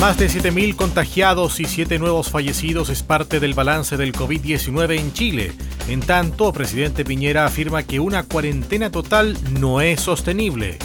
Más 0.00 0.18
de 0.18 0.28
7.000 0.28 0.76
contagiados 0.76 1.60
y 1.60 1.64
7 1.64 1.98
nuevos 1.98 2.30
fallecidos 2.30 2.90
es 2.90 3.02
parte 3.02 3.40
del 3.40 3.54
balance 3.54 3.96
del 3.96 4.12
COVID-19 4.12 4.98
en 4.98 5.12
Chile. 5.12 5.52
En 5.88 6.00
tanto, 6.00 6.52
presidente 6.52 7.04
Piñera 7.04 7.46
afirma 7.46 7.82
que 7.84 8.00
una 8.00 8.22
cuarentena 8.22 8.90
total 8.90 9.36
no 9.58 9.80
es 9.80 10.00
sostenible. 10.00 10.78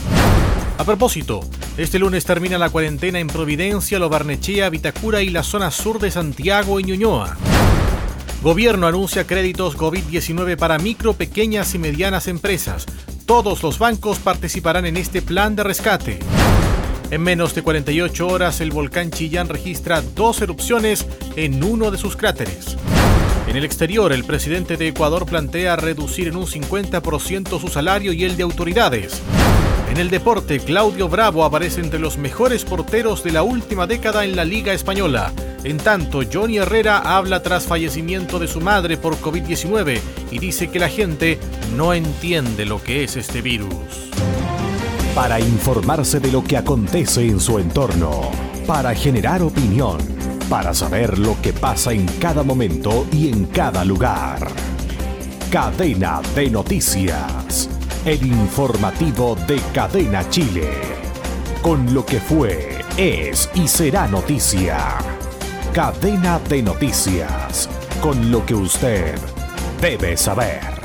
A 0.78 0.86
propósito, 0.86 1.42
este 1.78 2.00
lunes 2.00 2.24
termina 2.24 2.58
la 2.58 2.70
cuarentena 2.70 3.20
en 3.20 3.28
Providencia, 3.28 4.00
Lobarnechea, 4.00 4.70
Vitacura 4.70 5.22
y 5.22 5.30
la 5.30 5.44
zona 5.44 5.72
sur 5.72 6.00
de 6.00 6.12
Santiago 6.12 6.80
y 6.80 6.84
Ñuñoa. 6.84 7.36
Gobierno 8.42 8.88
anuncia 8.88 9.28
créditos 9.28 9.78
COVID-19 9.78 10.56
para 10.56 10.78
micro, 10.78 11.14
pequeñas 11.14 11.76
y 11.76 11.80
medianas 11.80 12.30
empresas. 12.30 12.86
Todos 13.26 13.62
los 13.64 13.80
bancos 13.80 14.20
participarán 14.20 14.86
en 14.86 14.96
este 14.96 15.22
plan 15.22 15.58
de 15.58 15.64
rescate. 15.64 16.20
En 17.12 17.22
menos 17.24 17.56
de 17.56 17.64
48 17.64 18.28
horas, 18.28 18.62
el 18.62 18.70
volcán 18.70 19.10
Chillán 19.10 19.50
registra 19.50 20.04
dos 20.16 20.42
erupciones 20.44 21.08
en 21.36 21.64
uno 21.64 21.90
de 21.90 21.98
sus 21.98 22.16
cráteres. 22.16 22.78
En 23.48 23.56
el 23.56 23.66
exterior, 23.66 24.14
el 24.14 24.24
presidente 24.26 24.78
de 24.78 24.90
Ecuador 24.90 25.26
plantea 25.26 25.76
reducir 25.76 26.28
en 26.28 26.36
un 26.36 26.46
50% 26.46 27.60
su 27.60 27.68
salario 27.68 28.14
y 28.14 28.26
el 28.26 28.38
de 28.38 28.44
autoridades. 28.44 29.24
En 29.90 29.98
el 29.98 30.12
deporte, 30.12 30.60
Claudio 30.60 31.10
Bravo 31.10 31.44
aparece 31.44 31.82
entre 31.82 32.00
los 32.00 32.20
mejores 32.20 32.64
porteros 32.64 33.24
de 33.24 33.32
la 33.32 33.42
última 33.42 33.88
década 33.88 34.24
en 34.24 34.36
la 34.36 34.46
Liga 34.46 34.72
Española. 34.74 35.34
En 35.64 35.78
tanto, 35.78 36.22
Johnny 36.32 36.58
Herrera 36.58 37.00
habla 37.00 37.42
tras 37.42 37.66
fallecimiento 37.66 38.38
de 38.38 38.48
su 38.48 38.62
madre 38.62 38.98
por 38.98 39.16
COVID-19 39.16 40.00
y 40.30 40.38
dice 40.38 40.70
que 40.70 40.78
la 40.78 40.90
gente 40.90 41.40
no 41.76 41.96
entiende 41.96 42.68
lo 42.68 42.84
que 42.84 43.04
es 43.04 43.18
este 43.18 43.42
virus 43.42 44.10
para 45.16 45.40
informarse 45.40 46.20
de 46.20 46.32
lo 46.32 46.44
que 46.44 46.58
acontece 46.58 47.28
en 47.28 47.40
su 47.40 47.60
entorno, 47.60 48.30
para 48.68 48.94
generar 48.94 49.42
opinión, 49.42 49.98
para 50.50 50.74
saber 50.74 51.18
lo 51.20 51.40
que 51.42 51.54
pasa 51.54 51.92
en 51.92 52.06
cada 52.20 52.44
momento 52.44 53.06
y 53.12 53.30
en 53.30 53.46
cada 53.46 53.84
lugar. 53.84 54.48
Cadena 55.52 56.22
de 56.36 56.50
Noticias, 56.50 57.70
el 58.06 58.26
informativo 58.26 59.36
de 59.48 59.60
Cadena 59.74 60.30
Chile, 60.30 60.70
con 61.62 61.94
lo 61.94 62.06
que 62.06 62.20
fue, 62.20 62.80
es 62.98 63.50
y 63.56 63.68
será 63.68 64.08
noticia. 64.08 64.78
Cadena 65.74 66.40
de 66.48 66.62
Noticias, 66.62 67.70
con 68.02 68.32
lo 68.32 68.46
que 68.46 68.54
usted 68.54 69.16
debe 69.82 70.16
saber. 70.16 70.80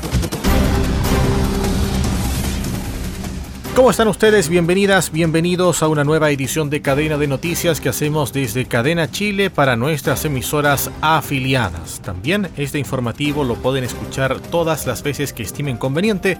¿Cómo 3.75 3.91
están 3.91 4.07
ustedes? 4.07 4.47
Bienvenidas, 4.47 5.11
bienvenidos 5.11 5.83
a 5.83 5.89
una 5.89 6.05
nueva 6.05 6.31
edición 6.31 6.69
de 6.69 6.81
Cadena 6.81 7.17
de 7.17 7.27
Noticias 7.27 7.81
que 7.81 7.89
hacemos 7.89 8.31
desde 8.31 8.67
Cadena 8.67 9.11
Chile 9.11 9.49
para 9.49 9.75
nuestras 9.75 10.23
emisoras 10.23 10.89
afiliadas. 11.01 11.99
También 12.01 12.47
este 12.55 12.79
informativo 12.79 13.43
lo 13.43 13.55
pueden 13.55 13.83
escuchar 13.83 14.39
todas 14.39 14.87
las 14.87 15.03
veces 15.03 15.33
que 15.33 15.43
estimen 15.43 15.75
conveniente 15.75 16.37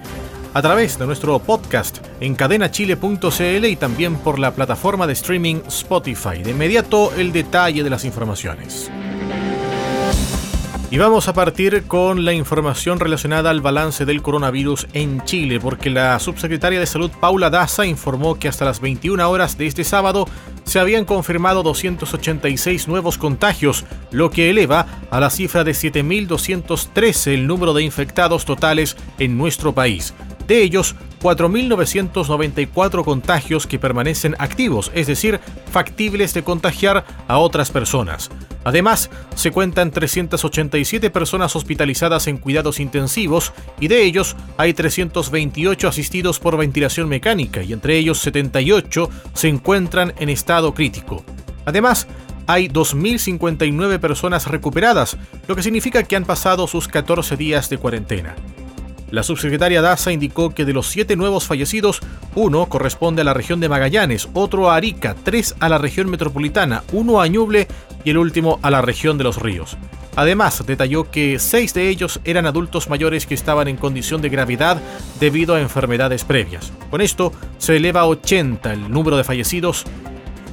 a 0.54 0.62
través 0.62 0.98
de 0.98 1.08
nuestro 1.08 1.38
podcast 1.40 1.98
en 2.22 2.36
cadenachile.cl 2.36 3.66
y 3.66 3.76
también 3.76 4.16
por 4.16 4.40
la 4.40 4.56
plataforma 4.56 5.06
de 5.06 5.14
streaming 5.14 5.58
Spotify. 5.68 6.42
De 6.42 6.52
inmediato 6.52 7.12
el 7.18 7.34
detalle 7.34 7.84
de 7.84 7.90
las 7.90 8.06
informaciones. 8.06 8.90
Y 10.92 10.98
vamos 10.98 11.28
a 11.28 11.34
partir 11.34 11.84
con 11.88 12.26
la 12.26 12.34
información 12.34 13.00
relacionada 13.00 13.50
al 13.50 13.60
balance 13.60 14.06
del 14.06 14.22
coronavirus 14.22 14.88
en 14.94 15.24
Chile, 15.26 15.60
porque 15.60 15.90
la 15.90 16.20
subsecretaria 16.20 16.80
de 16.80 16.86
Salud 16.86 17.12
Paula 17.20 17.50
Daza 17.50 17.88
informó 17.88 18.36
que 18.38 18.48
hasta 18.48 18.66
las 18.66 18.80
21 18.82 19.28
horas 19.30 19.58
de 19.58 19.66
este 19.66 19.84
sábado 19.84 20.28
se 20.64 20.80
habían 20.80 21.04
confirmado 21.04 21.64
286 21.64 22.88
nuevos 22.88 23.18
contagios, 23.18 23.84
lo 24.12 24.30
que 24.30 24.52
eleva 24.52 24.86
a 25.10 25.20
la 25.20 25.32
cifra 25.32 25.64
de 25.64 25.72
7.213 25.72 27.34
el 27.34 27.48
número 27.48 27.74
de 27.74 27.84
infectados 27.84 28.46
totales 28.46 28.96
en 29.18 29.38
nuestro 29.38 29.74
país. 29.74 30.14
De 30.48 30.62
ellos, 30.62 30.96
4.994 31.26 33.04
contagios 33.04 33.66
que 33.66 33.80
permanecen 33.80 34.36
activos, 34.38 34.92
es 34.94 35.08
decir, 35.08 35.40
factibles 35.72 36.36
de 36.36 36.44
contagiar 36.44 37.04
a 37.28 37.40
otras 37.40 37.72
personas. 37.72 38.30
Además, 38.64 39.10
se 39.34 39.50
cuentan 39.50 39.90
387 39.90 41.10
personas 41.10 41.56
hospitalizadas 41.56 42.28
en 42.28 42.38
cuidados 42.38 42.80
intensivos 42.80 43.54
y 43.80 43.88
de 43.88 44.04
ellos 44.04 44.36
hay 44.58 44.76
328 44.76 45.88
asistidos 45.88 46.40
por 46.40 46.58
ventilación 46.58 47.10
mecánica 47.10 47.64
y 47.64 47.74
entre 47.74 47.98
ellos 47.98 48.20
78 48.20 49.10
se 49.34 49.48
encuentran 49.48 50.14
en 50.20 50.30
estado 50.30 50.76
crítico. 50.76 51.26
Además, 51.66 52.06
hay 52.46 52.68
2.059 52.68 54.00
personas 54.00 54.46
recuperadas, 54.46 55.18
lo 55.48 55.56
que 55.56 55.64
significa 55.64 56.04
que 56.04 56.18
han 56.18 56.26
pasado 56.26 56.68
sus 56.68 56.88
14 56.88 57.36
días 57.36 57.68
de 57.72 57.80
cuarentena. 57.80 58.36
La 59.12 59.24
subsecretaria 59.24 59.82
Daza 59.82 60.12
indicó 60.12 60.50
que 60.54 60.66
de 60.66 60.74
los 60.74 60.88
siete 60.88 61.16
nuevos 61.16 61.46
fallecidos, 61.46 62.02
uno 62.34 62.66
corresponde 62.66 63.22
a 63.22 63.26
la 63.26 63.34
región 63.34 63.60
de 63.60 63.70
Magallanes, 63.70 64.30
otro 64.34 64.72
a 64.72 64.76
Arica, 64.76 65.16
tres 65.24 65.56
a 65.60 65.70
la 65.70 65.78
región 65.78 66.10
metropolitana, 66.10 66.84
uno 66.92 67.22
a 67.22 67.28
Ñuble 67.28 67.68
y 68.04 68.10
el 68.10 68.18
último 68.18 68.60
a 68.62 68.72
la 68.72 68.82
región 68.82 69.18
de 69.18 69.24
los 69.24 69.42
ríos. 69.42 69.78
Además, 70.16 70.66
detalló 70.66 71.12
que 71.12 71.40
seis 71.40 71.74
de 71.74 71.90
ellos 71.90 72.22
eran 72.24 72.46
adultos 72.46 72.90
mayores 72.90 73.26
que 73.26 73.34
estaban 73.34 73.68
en 73.68 73.76
condición 73.76 74.22
de 74.22 74.30
gravedad 74.30 74.82
debido 75.20 75.56
a 75.56 75.62
enfermedades 75.62 76.24
previas. 76.24 76.72
Con 76.90 77.02
esto, 77.02 77.34
se 77.58 77.76
eleva 77.76 78.02
a 78.02 78.08
80 78.08 78.74
el 78.74 78.92
número 78.92 79.18
de 79.18 79.26
fallecidos 79.26 79.84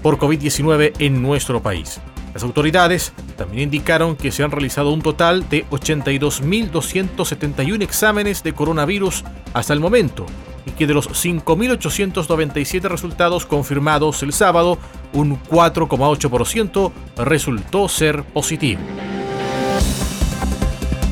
por 0.03 0.19
COVID-19 0.19 0.95
en 0.99 1.23
nuestro 1.23 1.63
país. 1.63 2.01
Las 2.35 2.43
autoridades 2.45 3.13
también 3.37 3.65
indicaron 3.65 4.17
que 4.17 4.33
se 4.33 4.43
han 4.43 4.51
realizado 4.51 4.91
un 4.91 5.03
total 5.03 5.47
de 5.49 5.67
82.271 5.67 7.83
exámenes 7.83 8.43
de 8.43 8.55
coronavirus 8.55 9.23
hasta 9.53 9.75
el 9.75 9.81
momento 9.81 10.25
y 10.65 10.71
que 10.71 10.87
de 10.87 10.95
los 10.95 11.09
5.897 11.09 12.83
resultados 12.83 13.47
confirmados 13.47 14.23
el 14.23 14.33
sábado, 14.33 14.79
un 15.13 15.43
4,8% 15.43 16.93
resultó 17.17 17.89
ser 17.89 18.23
positivo. 18.25 18.81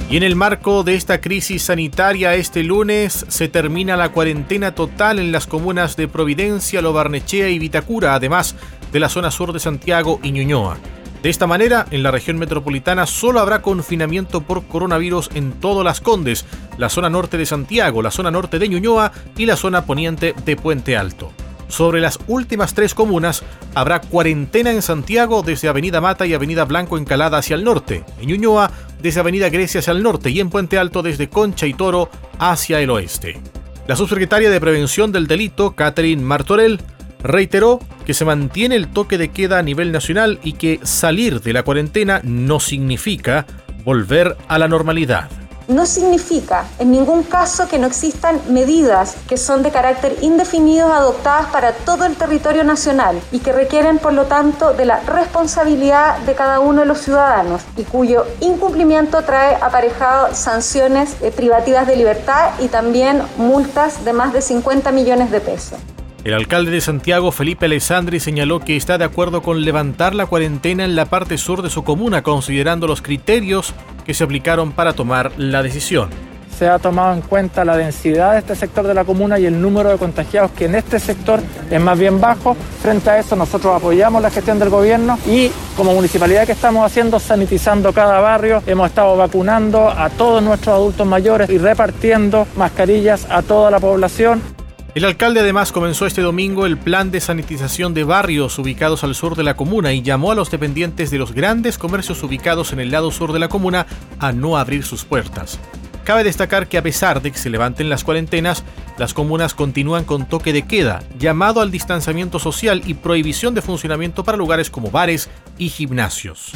Y 0.08 0.16
en 0.16 0.22
el 0.24 0.34
marco 0.34 0.82
de 0.82 0.96
esta 0.96 1.20
crisis 1.20 1.62
sanitaria, 1.62 2.34
este 2.34 2.64
lunes 2.64 3.24
se 3.28 3.48
termina 3.48 3.96
la 3.96 4.10
cuarentena 4.10 4.74
total 4.74 5.20
en 5.20 5.30
las 5.30 5.46
comunas 5.46 5.96
de 5.96 6.08
Providencia, 6.08 6.82
Lobarnechea 6.82 7.48
y 7.48 7.60
Vitacura, 7.60 8.14
además 8.14 8.56
de 8.90 8.98
la 8.98 9.08
zona 9.08 9.30
sur 9.30 9.52
de 9.52 9.60
Santiago 9.60 10.18
y 10.22 10.32
Ñuñoa. 10.32 10.78
De 11.22 11.28
esta 11.28 11.46
manera, 11.46 11.84
en 11.90 12.02
la 12.02 12.10
región 12.10 12.38
metropolitana 12.38 13.04
solo 13.04 13.40
habrá 13.40 13.60
confinamiento 13.60 14.40
por 14.40 14.64
coronavirus 14.66 15.28
en 15.34 15.52
todas 15.52 15.84
Las 15.84 16.00
Condes, 16.00 16.46
la 16.78 16.88
zona 16.88 17.10
norte 17.10 17.36
de 17.36 17.44
Santiago, 17.44 18.00
la 18.00 18.10
zona 18.10 18.30
norte 18.30 18.58
de 18.58 18.68
Ñuñoa 18.70 19.12
y 19.36 19.44
la 19.44 19.56
zona 19.56 19.84
poniente 19.84 20.34
de 20.46 20.56
Puente 20.56 20.96
Alto. 20.96 21.30
Sobre 21.68 22.00
las 22.00 22.18
últimas 22.26 22.72
tres 22.72 22.94
comunas, 22.94 23.42
habrá 23.74 24.00
cuarentena 24.00 24.72
en 24.72 24.80
Santiago 24.80 25.42
desde 25.42 25.68
Avenida 25.68 26.00
Mata 26.00 26.26
y 26.26 26.32
Avenida 26.32 26.64
Blanco 26.64 26.96
Encalada 26.96 27.36
hacia 27.36 27.54
el 27.54 27.64
norte, 27.64 28.02
en 28.18 28.28
Ñuñoa 28.28 28.70
desde 29.02 29.20
Avenida 29.20 29.50
Grecia 29.50 29.80
hacia 29.80 29.92
el 29.92 30.02
norte 30.02 30.30
y 30.30 30.40
en 30.40 30.48
Puente 30.48 30.78
Alto 30.78 31.02
desde 31.02 31.28
Concha 31.28 31.66
y 31.66 31.74
Toro 31.74 32.08
hacia 32.38 32.80
el 32.80 32.88
oeste. 32.88 33.38
La 33.86 33.94
subsecretaria 33.94 34.50
de 34.50 34.60
Prevención 34.60 35.12
del 35.12 35.26
Delito, 35.26 35.72
Catherine 35.72 36.22
Martorell, 36.22 36.80
reiteró 37.22 37.80
que 38.04 38.14
se 38.14 38.24
mantiene 38.24 38.76
el 38.76 38.88
toque 38.88 39.18
de 39.18 39.30
queda 39.30 39.58
a 39.58 39.62
nivel 39.62 39.92
nacional 39.92 40.38
y 40.42 40.54
que 40.54 40.80
salir 40.82 41.40
de 41.40 41.52
la 41.52 41.62
cuarentena 41.62 42.20
no 42.24 42.60
significa 42.60 43.46
volver 43.84 44.36
a 44.48 44.58
la 44.58 44.68
normalidad. 44.68 45.28
No 45.68 45.86
significa 45.86 46.64
en 46.80 46.90
ningún 46.90 47.22
caso 47.22 47.68
que 47.68 47.78
no 47.78 47.86
existan 47.86 48.40
medidas 48.48 49.14
que 49.28 49.36
son 49.36 49.62
de 49.62 49.70
carácter 49.70 50.16
indefinido 50.20 50.92
adoptadas 50.92 51.46
para 51.52 51.72
todo 51.72 52.06
el 52.06 52.16
territorio 52.16 52.64
nacional 52.64 53.20
y 53.30 53.38
que 53.38 53.52
requieren, 53.52 53.98
por 53.98 54.12
lo 54.12 54.24
tanto, 54.24 54.72
de 54.72 54.84
la 54.84 54.98
responsabilidad 54.98 56.18
de 56.18 56.34
cada 56.34 56.58
uno 56.58 56.80
de 56.80 56.86
los 56.86 56.98
ciudadanos 57.02 57.62
y 57.76 57.84
cuyo 57.84 58.26
incumplimiento 58.40 59.22
trae 59.22 59.54
aparejado 59.60 60.34
sanciones 60.34 61.14
eh, 61.22 61.30
privativas 61.30 61.86
de 61.86 61.94
libertad 61.94 62.50
y 62.58 62.66
también 62.66 63.22
multas 63.36 64.04
de 64.04 64.12
más 64.12 64.32
de 64.32 64.42
50 64.42 64.90
millones 64.90 65.30
de 65.30 65.40
pesos. 65.40 65.78
El 66.22 66.34
alcalde 66.34 66.70
de 66.70 66.82
Santiago, 66.82 67.32
Felipe 67.32 67.64
Alessandri, 67.64 68.20
señaló 68.20 68.60
que 68.60 68.76
está 68.76 68.98
de 68.98 69.04
acuerdo 69.04 69.40
con 69.40 69.64
levantar 69.64 70.14
la 70.14 70.26
cuarentena 70.26 70.84
en 70.84 70.94
la 70.94 71.06
parte 71.06 71.38
sur 71.38 71.62
de 71.62 71.70
su 71.70 71.82
comuna, 71.82 72.22
considerando 72.22 72.86
los 72.86 73.00
criterios 73.00 73.72
que 74.04 74.12
se 74.12 74.24
aplicaron 74.24 74.72
para 74.72 74.92
tomar 74.92 75.32
la 75.38 75.62
decisión. 75.62 76.10
Se 76.58 76.68
ha 76.68 76.78
tomado 76.78 77.14
en 77.14 77.22
cuenta 77.22 77.64
la 77.64 77.74
densidad 77.74 78.32
de 78.32 78.40
este 78.40 78.54
sector 78.54 78.86
de 78.86 78.92
la 78.92 79.04
comuna 79.04 79.38
y 79.38 79.46
el 79.46 79.62
número 79.62 79.88
de 79.88 79.96
contagiados 79.96 80.50
que 80.50 80.66
en 80.66 80.74
este 80.74 81.00
sector 81.00 81.40
es 81.70 81.80
más 81.80 81.98
bien 81.98 82.20
bajo. 82.20 82.54
Frente 82.82 83.08
a 83.08 83.18
eso 83.18 83.34
nosotros 83.34 83.74
apoyamos 83.74 84.20
la 84.20 84.28
gestión 84.28 84.58
del 84.58 84.68
gobierno 84.68 85.18
y 85.26 85.50
como 85.74 85.94
municipalidad 85.94 86.44
que 86.44 86.52
estamos 86.52 86.84
haciendo, 86.84 87.18
sanitizando 87.18 87.94
cada 87.94 88.20
barrio, 88.20 88.62
hemos 88.66 88.90
estado 88.90 89.16
vacunando 89.16 89.88
a 89.88 90.10
todos 90.10 90.42
nuestros 90.42 90.74
adultos 90.74 91.06
mayores 91.06 91.48
y 91.48 91.56
repartiendo 91.56 92.46
mascarillas 92.56 93.26
a 93.30 93.40
toda 93.40 93.70
la 93.70 93.80
población. 93.80 94.59
El 94.94 95.04
alcalde 95.04 95.38
además 95.38 95.70
comenzó 95.70 96.06
este 96.06 96.20
domingo 96.20 96.66
el 96.66 96.76
plan 96.76 97.12
de 97.12 97.20
sanitización 97.20 97.94
de 97.94 98.02
barrios 98.02 98.58
ubicados 98.58 99.04
al 99.04 99.14
sur 99.14 99.36
de 99.36 99.44
la 99.44 99.54
comuna 99.54 99.92
y 99.92 100.02
llamó 100.02 100.32
a 100.32 100.34
los 100.34 100.50
dependientes 100.50 101.12
de 101.12 101.18
los 101.18 101.32
grandes 101.32 101.78
comercios 101.78 102.22
ubicados 102.24 102.72
en 102.72 102.80
el 102.80 102.90
lado 102.90 103.12
sur 103.12 103.32
de 103.32 103.38
la 103.38 103.48
comuna 103.48 103.86
a 104.18 104.32
no 104.32 104.58
abrir 104.58 104.82
sus 104.82 105.04
puertas. 105.04 105.60
Cabe 106.02 106.24
destacar 106.24 106.66
que 106.66 106.76
a 106.76 106.82
pesar 106.82 107.22
de 107.22 107.30
que 107.30 107.38
se 107.38 107.50
levanten 107.50 107.88
las 107.88 108.02
cuarentenas, 108.02 108.64
las 108.98 109.14
comunas 109.14 109.54
continúan 109.54 110.04
con 110.04 110.26
toque 110.26 110.52
de 110.52 110.62
queda, 110.62 111.04
llamado 111.20 111.60
al 111.60 111.70
distanciamiento 111.70 112.40
social 112.40 112.82
y 112.84 112.94
prohibición 112.94 113.54
de 113.54 113.62
funcionamiento 113.62 114.24
para 114.24 114.38
lugares 114.38 114.70
como 114.70 114.90
bares 114.90 115.30
y 115.56 115.68
gimnasios. 115.68 116.50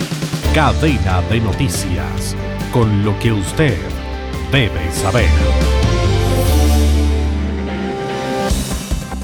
Cadena 0.52 1.22
de 1.30 1.38
noticias, 1.38 2.34
con 2.72 3.04
lo 3.04 3.16
que 3.20 3.30
usted 3.30 3.78
debe 4.50 4.90
saber. 4.90 5.73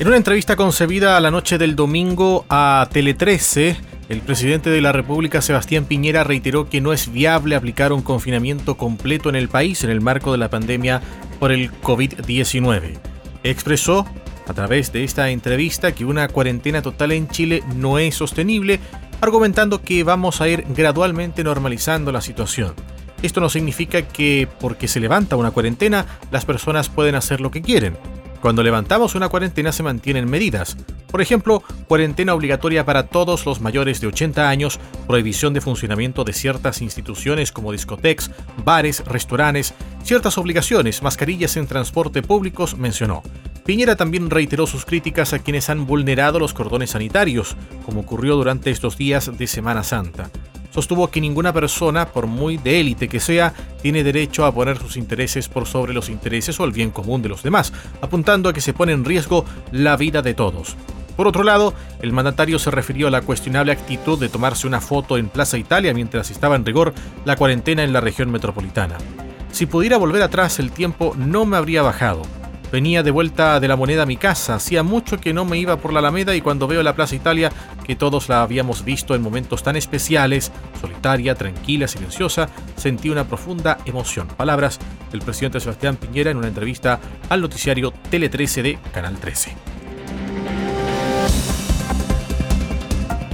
En 0.01 0.09
una 0.09 0.17
entrevista 0.17 0.57
concebida 0.57 1.19
a 1.19 1.21
la 1.21 1.31
noche 1.31 1.59
del 1.59 1.77
domingo 1.77 2.47
a 2.49 2.89
Tele 2.91 3.13
13, 3.13 3.77
el 4.09 4.23
presidente 4.23 4.71
de 4.71 4.81
la 4.81 4.93
República, 4.93 5.43
Sebastián 5.43 5.85
Piñera, 5.85 6.25
reiteró 6.25 6.71
que 6.71 6.81
no 6.81 6.95
es 6.95 7.13
viable 7.13 7.55
aplicar 7.55 7.93
un 7.93 8.01
confinamiento 8.01 8.79
completo 8.79 9.29
en 9.29 9.37
el 9.37 9.51
país 9.51 9.85
en 9.85 9.91
el 9.91 10.01
marco 10.01 10.33
de 10.33 10.39
la 10.39 10.49
pandemia 10.49 11.03
por 11.39 11.53
el 11.53 11.71
COVID-19. 11.83 12.99
Expresó 13.43 14.07
a 14.49 14.55
través 14.55 14.91
de 14.91 15.05
esta 15.05 15.29
entrevista 15.29 15.93
que 15.93 16.07
una 16.07 16.29
cuarentena 16.29 16.81
total 16.81 17.13
en 17.13 17.29
Chile 17.29 17.63
no 17.77 17.99
es 17.99 18.15
sostenible, 18.15 18.81
argumentando 19.21 19.83
que 19.83 20.03
vamos 20.03 20.41
a 20.41 20.49
ir 20.49 20.65
gradualmente 20.71 21.45
normalizando 21.45 22.11
la 22.11 22.23
situación. 22.23 22.73
Esto 23.23 23.43
no 23.43 23.51
significa 23.51 24.01
que 24.01 24.49
porque 24.61 24.89
se 24.89 24.99
levanta 24.99 25.37
una 25.37 25.51
cuarentena 25.51 26.07
las 26.31 26.47
personas 26.47 26.89
pueden 26.89 27.17
hacer 27.17 27.43
lo 27.43 27.51
que 27.51 27.61
quieren. 27.61 27.99
Cuando 28.41 28.63
levantamos 28.63 29.15
una 29.15 29.29
cuarentena 29.29 29.71
se 29.71 29.83
mantienen 29.83 30.29
medidas. 30.29 30.77
Por 31.11 31.21
ejemplo, 31.21 31.63
cuarentena 31.87 32.35
obligatoria 32.35 32.87
para 32.87 33.07
todos 33.07 33.45
los 33.45 33.61
mayores 33.61 34.01
de 34.01 34.07
80 34.07 34.49
años, 34.49 34.81
prohibición 35.07 35.53
de 35.53 35.61
funcionamiento 35.61 36.25
de 36.25 36.33
ciertas 36.33 36.81
instituciones 36.81 37.53
como 37.53 37.73
discotecas, 37.73 38.31
bares, 38.65 39.05
restaurantes, 39.05 39.75
ciertas 40.03 40.39
obligaciones, 40.39 41.03
mascarillas 41.03 41.57
en 41.57 41.67
transporte 41.67 42.23
públicos, 42.23 42.79
mencionó. 42.79 43.23
Piñera 43.67 43.97
también 43.97 44.31
reiteró 44.31 44.67
sus 44.67 44.87
críticas 44.87 45.35
a 45.35 45.39
quienes 45.41 45.69
han 45.69 45.87
vulnerado 45.87 46.39
los 46.39 46.55
cordones 46.55 46.91
sanitarios, 46.91 47.57
como 47.85 48.01
ocurrió 48.01 48.37
durante 48.37 48.71
estos 48.71 48.97
días 48.97 49.37
de 49.37 49.47
Semana 49.47 49.83
Santa 49.83 50.31
sostuvo 50.71 51.11
que 51.11 51.21
ninguna 51.21 51.53
persona, 51.53 52.07
por 52.07 52.27
muy 52.27 52.57
de 52.57 52.81
élite 52.81 53.09
que 53.09 53.21
sea, 53.21 53.53
tiene 53.83 54.05
derecho 54.05 54.45
a 54.45 54.55
poner 54.55 54.79
sus 54.79 54.97
intereses 54.97 55.49
por 55.49 55.67
sobre 55.67 55.93
los 55.93 56.09
intereses 56.09 56.59
o 56.61 56.65
el 56.65 56.73
bien 56.73 56.91
común 56.91 57.23
de 57.23 57.29
los 57.29 57.43
demás, 57.43 57.73
apuntando 58.01 58.49
a 58.49 58.53
que 58.53 58.61
se 58.61 58.73
pone 58.73 58.93
en 58.93 59.05
riesgo 59.05 59.45
la 59.73 59.97
vida 59.97 60.23
de 60.23 60.35
todos. 60.35 60.77
Por 61.17 61.29
otro 61.29 61.43
lado, 61.43 61.75
el 62.01 62.13
mandatario 62.13 62.59
se 62.59 62.71
refirió 62.71 63.09
a 63.09 63.11
la 63.11 63.21
cuestionable 63.21 63.73
actitud 63.73 64.19
de 64.19 64.31
tomarse 64.31 64.67
una 64.67 64.81
foto 64.81 65.19
en 65.19 65.29
Plaza 65.29 65.59
Italia 65.59 65.93
mientras 65.93 66.31
estaba 66.31 66.57
en 66.57 66.65
rigor 66.65 66.95
la 67.25 67.37
cuarentena 67.37 67.83
en 67.85 67.93
la 67.93 68.01
región 68.01 68.31
metropolitana. 68.31 68.97
Si 69.53 69.67
pudiera 69.67 69.99
volver 69.99 70.23
atrás 70.23 70.59
el 70.61 70.71
tiempo 70.71 71.15
no 71.19 71.45
me 71.45 71.57
habría 71.57 71.83
bajado, 71.83 72.23
Venía 72.73 73.03
de 73.03 73.11
vuelta 73.11 73.59
de 73.59 73.67
la 73.67 73.75
moneda 73.75 74.05
a 74.05 74.07
mi 74.07 74.17
casa, 74.17 74.55
hacía 74.55 74.85
mucho 74.85 75.19
que 75.19 75.33
no 75.33 75.45
me 75.45 75.59
iba 75.59 75.77
por 75.79 75.93
la 75.93 75.99
Alameda 75.99 76.37
y 76.37 76.41
cuando 76.41 76.69
veo 76.69 76.85
la 76.85 76.95
Plaza 76.95 77.17
Italia, 77.17 77.51
que 77.85 77.97
todos 77.97 78.29
la 78.29 78.43
habíamos 78.43 78.85
visto 78.85 79.17
en 79.17 79.23
momentos 79.23 79.65
tan 79.65 79.75
especiales, 79.75 80.53
solitaria, 80.81 81.35
tranquila, 81.35 81.89
silenciosa, 81.89 82.49
sentí 82.77 83.11
una 83.11 83.27
profunda 83.27 83.79
emoción. 83.87 84.29
Palabras 84.29 84.79
del 85.11 85.21
presidente 85.21 85.59
Sebastián 85.59 85.97
Piñera 85.97 86.31
en 86.31 86.37
una 86.37 86.47
entrevista 86.47 87.01
al 87.29 87.41
noticiario 87.41 87.93
Tele 88.09 88.29
13 88.29 88.63
de 88.63 88.79
Canal 88.93 89.17
13. 89.17 89.57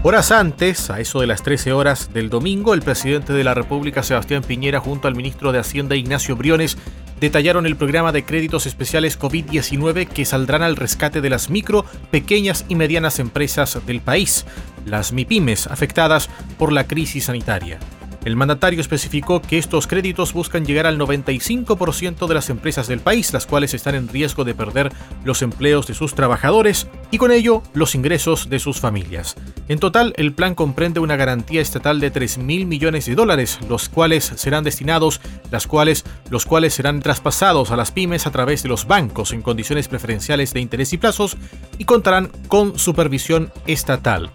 Horas 0.09 0.31
antes, 0.31 0.88
a 0.88 1.00
eso 1.00 1.21
de 1.21 1.27
las 1.27 1.43
13 1.43 1.73
horas 1.73 2.12
del 2.15 2.31
domingo, 2.31 2.75
el 2.75 2.83
presidente 2.83 3.33
de 3.33 3.43
la 3.43 3.55
República, 3.55 4.05
Sebastián 4.05 4.44
Piñera, 4.44 4.79
junto 4.79 5.09
al 5.09 5.17
ministro 5.17 5.50
de 5.50 5.59
Hacienda, 5.59 5.97
Ignacio 5.97 6.37
Briones, 6.37 6.79
detallaron 7.20 7.66
el 7.66 7.76
programa 7.76 8.12
de 8.12 8.24
créditos 8.24 8.66
especiales 8.66 9.18
COVID-19 9.18 10.06
que 10.08 10.24
saldrán 10.24 10.62
al 10.62 10.76
rescate 10.76 11.20
de 11.20 11.30
las 11.30 11.50
micro, 11.50 11.84
pequeñas 12.10 12.64
y 12.68 12.74
medianas 12.74 13.18
empresas 13.18 13.78
del 13.86 14.00
país, 14.00 14.46
las 14.84 15.12
MIPIMES 15.12 15.66
afectadas 15.66 16.28
por 16.58 16.72
la 16.72 16.86
crisis 16.86 17.24
sanitaria. 17.24 17.78
El 18.26 18.34
mandatario 18.34 18.81
especificó 18.81 19.40
que 19.40 19.56
estos 19.56 19.87
créditos 19.87 20.32
buscan 20.32 20.67
llegar 20.67 20.84
al 20.84 20.99
95% 20.99 22.26
de 22.26 22.34
las 22.34 22.50
empresas 22.50 22.88
del 22.88 22.99
país, 22.99 23.32
las 23.32 23.46
cuales 23.46 23.73
están 23.73 23.94
en 23.94 24.08
riesgo 24.08 24.43
de 24.43 24.52
perder 24.52 24.93
los 25.23 25.43
empleos 25.43 25.87
de 25.87 25.94
sus 25.94 26.17
trabajadores 26.17 26.88
y 27.12 27.19
con 27.19 27.31
ello 27.31 27.62
los 27.73 27.94
ingresos 27.94 28.50
de 28.50 28.58
sus 28.58 28.81
familias. 28.81 29.37
En 29.69 29.78
total, 29.78 30.12
el 30.17 30.32
plan 30.32 30.56
comprende 30.56 30.99
una 30.99 31.14
garantía 31.14 31.61
estatal 31.61 32.00
de 32.00 32.11
3 32.11 32.38
mil 32.38 32.67
millones 32.67 33.06
de 33.06 33.14
dólares, 33.14 33.61
los 33.69 33.88
cuales 33.88 34.25
serán 34.25 34.64
destinados, 34.64 35.20
las 35.52 35.69
cuales, 35.69 36.05
los 36.28 36.46
cuales 36.46 36.75
serán 36.75 37.02
traspasados 37.02 37.70
a 37.70 37.76
las 37.76 37.93
pymes 37.93 38.26
a 38.26 38.32
través 38.32 38.64
de 38.64 38.69
los 38.69 38.88
bancos 38.88 39.32
en 39.32 39.43
condiciones 39.43 39.87
preferenciales 39.87 40.52
de 40.52 40.58
interés 40.58 40.93
y 40.93 40.99
plazos 40.99 41.37
y 41.78 41.84
contarán 41.84 42.32
con 42.49 42.76
supervisión 42.76 43.52
estatal. 43.69 44.32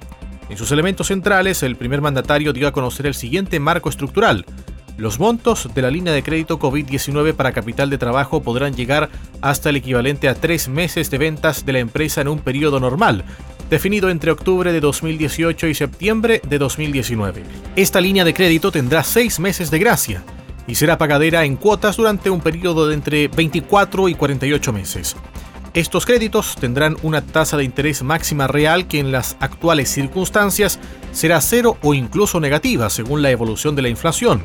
En 0.52 0.58
sus 0.58 0.70
elementos 0.74 1.08
centrales, 1.08 1.64
el 1.64 1.78
primer 1.78 2.02
mandatario 2.02 2.52
dio 2.52 2.68
a 2.68 2.74
conocer 2.74 3.06
el 3.06 3.14
siguiente 3.14 3.58
marco 3.62 3.88
estructural. 3.88 4.46
Los 4.98 5.18
montos 5.18 5.70
de 5.74 5.82
la 5.82 5.90
línea 5.90 6.12
de 6.12 6.24
crédito 6.24 6.60
COVID-19 6.60 7.34
para 7.36 7.54
capital 7.54 7.90
de 7.90 7.98
trabajo 7.98 8.44
podrán 8.44 8.76
llegar 8.76 9.10
hasta 9.40 9.70
el 9.70 9.78
equivalente 9.78 10.28
a 10.28 10.36
tres 10.36 10.68
meses 10.68 11.10
de 11.10 11.18
ventas 11.20 11.66
de 11.66 11.72
la 11.72 11.80
empresa 11.80 12.20
en 12.20 12.28
un 12.28 12.40
periodo 12.40 12.82
normal, 12.82 13.24
definido 13.70 14.10
entre 14.10 14.30
octubre 14.32 14.74
de 14.74 14.82
2018 14.82 15.68
y 15.68 15.74
septiembre 15.74 16.42
de 16.46 16.58
2019. 16.58 17.44
Esta 17.78 18.02
línea 18.02 18.26
de 18.26 18.34
crédito 18.34 18.74
tendrá 18.74 19.06
seis 19.06 19.40
meses 19.40 19.72
de 19.72 19.80
gracia 19.80 20.22
y 20.68 20.76
será 20.76 20.98
pagadera 20.98 21.46
en 21.46 21.56
cuotas 21.56 21.96
durante 21.96 22.30
un 22.30 22.42
periodo 22.42 22.90
de 22.90 22.96
entre 22.96 23.30
24 23.30 24.10
y 24.10 24.16
48 24.16 24.74
meses. 24.74 25.16
Estos 25.74 26.06
créditos 26.06 26.58
tendrán 26.58 26.98
una 27.02 27.22
tasa 27.22 27.56
de 27.56 27.64
interés 27.64 28.04
máxima 28.04 28.46
real 28.46 28.90
que 28.90 29.00
en 29.00 29.14
las 29.14 29.38
actuales 29.40 29.90
circunstancias 29.90 30.80
será 31.14 31.40
cero 31.40 31.78
o 31.82 31.94
incluso 31.94 32.42
negativa 32.42 32.90
según 32.90 33.22
la 33.22 33.32
evolución 33.32 33.74
de 33.74 33.82
la 33.82 33.88
inflación. 33.88 34.44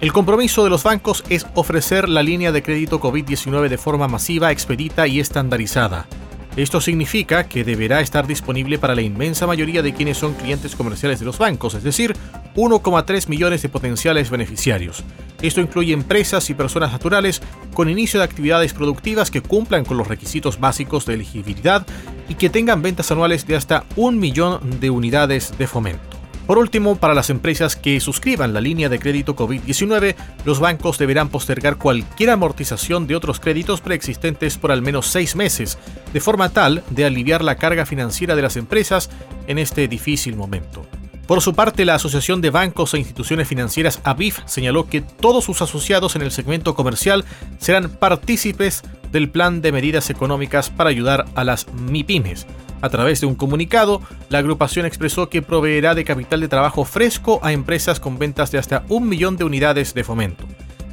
El 0.00 0.12
compromiso 0.12 0.64
de 0.64 0.70
los 0.70 0.82
bancos 0.82 1.22
es 1.28 1.46
ofrecer 1.54 2.08
la 2.08 2.24
línea 2.24 2.50
de 2.50 2.64
crédito 2.64 3.00
COVID-19 3.00 3.68
de 3.68 3.78
forma 3.78 4.08
masiva, 4.08 4.50
expedita 4.50 5.06
y 5.06 5.20
estandarizada. 5.20 6.08
Esto 6.56 6.80
significa 6.80 7.44
que 7.44 7.62
deberá 7.62 8.00
estar 8.00 8.26
disponible 8.26 8.78
para 8.78 8.96
la 8.96 9.02
inmensa 9.02 9.46
mayoría 9.46 9.82
de 9.82 9.94
quienes 9.94 10.18
son 10.18 10.34
clientes 10.34 10.74
comerciales 10.74 11.20
de 11.20 11.26
los 11.26 11.38
bancos, 11.38 11.74
es 11.74 11.84
decir, 11.84 12.16
1,3 12.56 13.28
millones 13.28 13.62
de 13.62 13.68
potenciales 13.68 14.30
beneficiarios. 14.30 15.04
Esto 15.42 15.60
incluye 15.60 15.92
empresas 15.92 16.48
y 16.50 16.54
personas 16.54 16.92
naturales 16.92 17.42
con 17.74 17.90
inicio 17.90 18.18
de 18.18 18.24
actividades 18.24 18.72
productivas 18.72 19.30
que 19.30 19.42
cumplan 19.42 19.84
con 19.84 19.98
los 19.98 20.08
requisitos 20.08 20.58
básicos 20.58 21.04
de 21.06 21.14
elegibilidad 21.14 21.86
y 22.28 22.34
que 22.34 22.50
tengan 22.50 22.82
ventas 22.82 23.10
anuales 23.10 23.46
de 23.46 23.56
hasta 23.56 23.84
un 23.96 24.18
millón 24.18 24.80
de 24.80 24.90
unidades 24.90 25.56
de 25.58 25.66
fomento. 25.66 26.16
Por 26.46 26.58
último, 26.58 26.94
para 26.94 27.14
las 27.14 27.28
empresas 27.28 27.74
que 27.74 27.98
suscriban 27.98 28.54
la 28.54 28.60
línea 28.60 28.88
de 28.88 29.00
crédito 29.00 29.34
COVID-19, 29.34 30.14
los 30.44 30.60
bancos 30.60 30.96
deberán 30.96 31.28
postergar 31.28 31.76
cualquier 31.76 32.30
amortización 32.30 33.08
de 33.08 33.16
otros 33.16 33.40
créditos 33.40 33.80
preexistentes 33.80 34.56
por 34.56 34.70
al 34.70 34.80
menos 34.80 35.08
seis 35.08 35.34
meses, 35.34 35.76
de 36.12 36.20
forma 36.20 36.50
tal 36.50 36.84
de 36.90 37.04
aliviar 37.04 37.42
la 37.42 37.56
carga 37.56 37.84
financiera 37.84 38.36
de 38.36 38.42
las 38.42 38.56
empresas 38.56 39.10
en 39.48 39.58
este 39.58 39.88
difícil 39.88 40.36
momento. 40.36 40.86
Por 41.26 41.40
su 41.40 41.54
parte, 41.54 41.84
la 41.84 41.96
Asociación 41.96 42.40
de 42.40 42.50
Bancos 42.50 42.94
e 42.94 42.98
Instituciones 42.98 43.48
Financieras 43.48 44.00
ABIF 44.04 44.38
señaló 44.46 44.86
que 44.88 45.00
todos 45.00 45.44
sus 45.44 45.60
asociados 45.60 46.14
en 46.14 46.22
el 46.22 46.30
segmento 46.30 46.76
comercial 46.76 47.24
serán 47.58 47.88
partícipes 47.90 48.84
del 49.10 49.28
plan 49.28 49.60
de 49.60 49.72
medidas 49.72 50.08
económicas 50.08 50.70
para 50.70 50.90
ayudar 50.90 51.24
a 51.34 51.42
las 51.42 51.66
MIPIMES. 51.72 52.46
A 52.80 52.90
través 52.90 53.20
de 53.20 53.26
un 53.26 53.34
comunicado, 53.34 54.02
la 54.28 54.38
agrupación 54.38 54.86
expresó 54.86 55.28
que 55.28 55.42
proveerá 55.42 55.96
de 55.96 56.04
capital 56.04 56.40
de 56.40 56.48
trabajo 56.48 56.84
fresco 56.84 57.40
a 57.42 57.52
empresas 57.52 57.98
con 57.98 58.18
ventas 58.18 58.52
de 58.52 58.58
hasta 58.58 58.84
un 58.88 59.08
millón 59.08 59.36
de 59.36 59.44
unidades 59.44 59.94
de 59.94 60.04
fomento. 60.04 60.46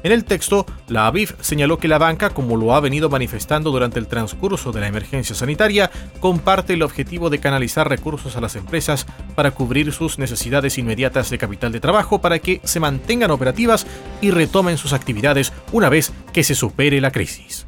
En 0.03 0.12
el 0.12 0.25
texto, 0.25 0.65
la 0.89 1.07
ABIF 1.07 1.33
señaló 1.39 1.77
que 1.77 1.88
la 1.88 1.98
banca, 1.98 2.29
como 2.29 2.57
lo 2.57 2.75
ha 2.75 2.81
venido 2.81 3.10
manifestando 3.10 3.72
durante 3.72 4.00
el 4.00 4.07
transcurso 4.07 4.74
de 4.74 4.81
la 4.81 4.88
emergencia 4.88 5.33
sanitaria, 5.33 5.89
comparte 6.19 6.74
el 6.74 6.83
objetivo 6.83 7.29
de 7.29 7.39
canalizar 7.39 7.88
recursos 7.88 8.36
a 8.36 8.41
las 8.41 8.57
empresas 8.57 9.05
para 9.36 9.51
cubrir 9.51 9.93
sus 9.93 10.19
necesidades 10.19 10.77
inmediatas 10.77 11.29
de 11.29 11.38
capital 11.38 11.72
de 11.72 11.79
trabajo 11.79 12.19
para 12.19 12.39
que 12.39 12.60
se 12.65 12.81
mantengan 12.81 13.31
operativas 13.31 13.88
y 14.22 14.31
retomen 14.31 14.77
sus 14.77 14.91
actividades 14.91 15.53
una 15.72 15.88
vez 15.88 16.12
que 16.33 16.43
se 16.43 16.53
supere 16.53 17.00
la 17.00 17.12
crisis 17.12 17.65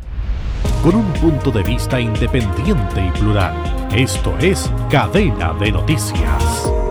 con 0.86 0.96
un 0.98 1.13
punto 1.13 1.50
de 1.50 1.63
vista 1.63 2.00
independiente 2.00 3.04
y 3.04 3.10
plural. 3.18 3.56
Esto 3.92 4.38
es 4.38 4.70
Cadena 4.88 5.51
de 5.54 5.72
Noticias. 5.72 6.85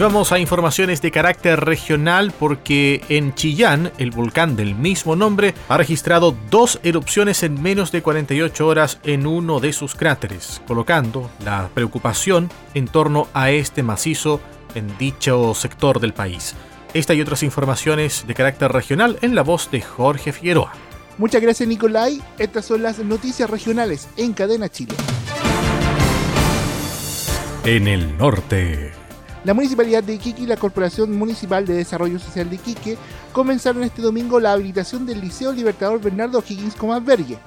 Vamos 0.00 0.32
a 0.32 0.38
informaciones 0.38 1.02
de 1.02 1.10
carácter 1.10 1.60
regional 1.60 2.32
porque 2.38 3.02
en 3.10 3.34
Chillán, 3.34 3.92
el 3.98 4.12
volcán 4.12 4.56
del 4.56 4.74
mismo 4.74 5.14
nombre, 5.14 5.54
ha 5.68 5.76
registrado 5.76 6.34
dos 6.50 6.80
erupciones 6.82 7.42
en 7.42 7.60
menos 7.60 7.92
de 7.92 8.00
48 8.00 8.66
horas 8.66 8.98
en 9.04 9.26
uno 9.26 9.60
de 9.60 9.74
sus 9.74 9.94
cráteres, 9.94 10.62
colocando 10.66 11.30
la 11.44 11.68
preocupación 11.74 12.48
en 12.72 12.88
torno 12.88 13.28
a 13.34 13.50
este 13.50 13.82
macizo 13.82 14.40
en 14.74 14.96
dicho 14.96 15.52
sector 15.52 16.00
del 16.00 16.14
país. 16.14 16.54
Esta 16.94 17.12
y 17.12 17.20
otras 17.20 17.42
informaciones 17.42 18.24
de 18.26 18.34
carácter 18.34 18.72
regional 18.72 19.18
en 19.20 19.34
la 19.34 19.42
voz 19.42 19.70
de 19.70 19.82
Jorge 19.82 20.32
Figueroa. 20.32 20.72
Muchas 21.18 21.42
gracias 21.42 21.68
Nicolai, 21.68 22.22
estas 22.38 22.64
son 22.64 22.82
las 22.82 23.00
noticias 23.00 23.50
regionales 23.50 24.08
en 24.16 24.32
Cadena 24.32 24.70
Chile. 24.70 24.94
En 27.66 27.86
el 27.86 28.16
norte. 28.16 28.99
La 29.42 29.54
Municipalidad 29.54 30.04
de 30.04 30.14
Iquique 30.14 30.42
y 30.42 30.46
la 30.46 30.58
Corporación 30.58 31.16
Municipal 31.16 31.64
de 31.64 31.72
Desarrollo 31.72 32.18
Social 32.18 32.50
de 32.50 32.56
Iquique 32.56 32.98
comenzaron 33.32 33.82
este 33.82 34.02
domingo 34.02 34.38
la 34.38 34.52
habilitación 34.52 35.06
del 35.06 35.22
Liceo 35.22 35.52
Libertador 35.52 35.98
Bernardo 35.98 36.44
Higgins 36.46 36.74
como 36.74 36.92
albergue. 36.92 37.38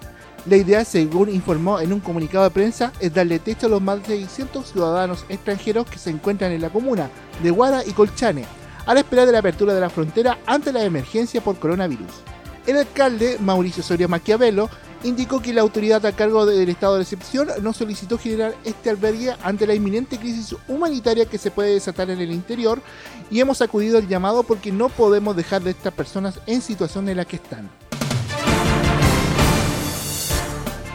La 0.47 0.57
idea, 0.57 0.83
según 0.85 1.29
informó 1.29 1.79
en 1.79 1.93
un 1.93 1.99
comunicado 1.99 2.45
de 2.45 2.49
prensa, 2.49 2.91
es 2.99 3.13
darle 3.13 3.37
techo 3.37 3.67
a 3.67 3.69
los 3.69 3.81
más 3.81 3.99
de 4.07 4.17
600 4.17 4.71
ciudadanos 4.71 5.23
extranjeros 5.29 5.85
que 5.85 5.99
se 5.99 6.09
encuentran 6.09 6.51
en 6.51 6.61
la 6.61 6.71
comuna 6.71 7.11
de 7.43 7.51
Guara 7.51 7.83
y 7.85 7.91
Colchane, 7.91 8.43
a 8.87 8.93
la 8.95 9.01
espera 9.01 9.27
de 9.27 9.31
la 9.31 9.39
apertura 9.39 9.73
de 9.73 9.79
la 9.79 9.89
frontera 9.91 10.39
ante 10.47 10.73
la 10.73 10.83
emergencia 10.83 11.41
por 11.41 11.59
coronavirus. 11.59 12.11
El 12.65 12.77
alcalde, 12.77 13.37
Mauricio 13.39 13.83
Soria 13.83 14.07
Maquiavelo, 14.07 14.69
indicó 15.03 15.41
que 15.41 15.53
la 15.53 15.61
autoridad 15.61 16.05
a 16.05 16.11
cargo 16.11 16.45
del 16.45 16.69
estado 16.69 16.95
de 16.95 17.03
excepción 17.03 17.49
no 17.61 17.73
solicitó 17.73 18.17
generar 18.17 18.55
este 18.63 18.89
albergue 18.89 19.35
ante 19.43 19.67
la 19.67 19.75
inminente 19.75 20.17
crisis 20.17 20.55
humanitaria 20.67 21.25
que 21.25 21.37
se 21.37 21.51
puede 21.51 21.73
desatar 21.73 22.09
en 22.09 22.19
el 22.19 22.31
interior 22.31 22.81
y 23.29 23.39
hemos 23.39 23.61
acudido 23.61 23.97
al 23.97 24.07
llamado 24.07 24.43
porque 24.43 24.71
no 24.71 24.89
podemos 24.89 25.35
dejar 25.35 25.61
de 25.61 25.71
estas 25.71 25.93
personas 25.93 26.39
en 26.47 26.61
situación 26.61 27.09
en 27.09 27.17
la 27.17 27.25
que 27.25 27.37
están. 27.37 27.69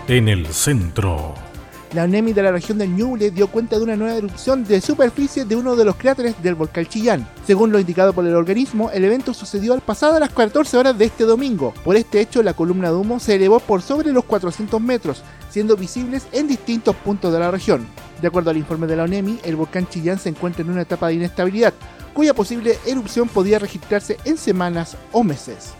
En 0.09 0.29
el 0.29 0.47
centro. 0.47 1.48
La 1.95 2.04
ONEMI 2.04 2.35
de 2.35 2.42
la 2.42 2.52
región 2.52 2.76
del 2.76 2.95
Ñuble 2.95 3.30
dio 3.30 3.49
cuenta 3.49 3.76
de 3.76 3.83
una 3.83 3.97
nueva 3.97 4.14
erupción 4.14 4.62
de 4.62 4.83
superficie 4.83 5.47
de 5.47 5.57
uno 5.57 5.75
de 5.75 5.87
los 5.87 5.97
cráteres 5.97 6.35
del 6.42 6.54
volcán 6.54 6.85
Chillán. 6.85 7.26
Según 7.47 7.73
lo 7.73 7.78
indicado 7.78 8.12
por 8.12 8.26
el 8.26 8.35
organismo, 8.35 8.90
el 8.90 9.04
evento 9.04 9.33
sucedió 9.33 9.73
al 9.73 9.80
pasado 9.80 10.21
las 10.21 10.30
14 10.30 10.76
horas 10.76 10.99
de 10.99 11.07
este 11.07 11.25
domingo. 11.25 11.73
Por 11.85 11.97
este 11.97 12.21
hecho, 12.21 12.42
la 12.42 12.52
columna 12.52 12.90
de 12.90 12.97
humo 12.97 13.18
se 13.18 13.37
elevó 13.37 13.59
por 13.59 13.80
sobre 13.80 14.12
los 14.12 14.25
400 14.25 14.78
metros, 14.83 15.23
siendo 15.49 15.78
visibles 15.78 16.26
en 16.33 16.47
distintos 16.47 16.95
puntos 16.95 17.33
de 17.33 17.38
la 17.38 17.50
región. 17.50 17.87
De 18.21 18.28
acuerdo 18.28 18.50
al 18.50 18.59
informe 18.59 18.87
de 18.87 18.97
la 18.97 19.04
ONEMI, 19.04 19.40
el 19.45 19.57
volcán 19.57 19.88
Chillán 19.88 20.18
se 20.18 20.28
encuentra 20.28 20.62
en 20.62 20.71
una 20.71 20.83
etapa 20.83 21.09
de 21.09 21.14
inestabilidad, 21.14 21.73
cuya 22.12 22.35
posible 22.35 22.78
erupción 22.85 23.28
podría 23.28 23.61
registrarse 23.61 24.18
en 24.26 24.37
semanas 24.37 24.95
o 25.12 25.25
meses. 25.25 25.73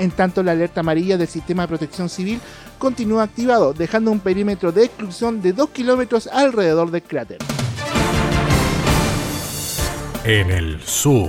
En 0.00 0.10
tanto, 0.12 0.42
la 0.42 0.52
alerta 0.52 0.80
amarilla 0.80 1.18
del 1.18 1.28
Sistema 1.28 1.64
de 1.64 1.68
Protección 1.68 2.08
Civil 2.08 2.40
continúa 2.78 3.22
activado, 3.22 3.74
dejando 3.74 4.10
un 4.10 4.20
perímetro 4.20 4.72
de 4.72 4.84
exclusión 4.84 5.42
de 5.42 5.52
2 5.52 5.68
kilómetros 5.68 6.26
alrededor 6.26 6.90
del 6.90 7.02
cráter. 7.02 7.36
En 10.24 10.50
el 10.50 10.80
sur. 10.80 11.28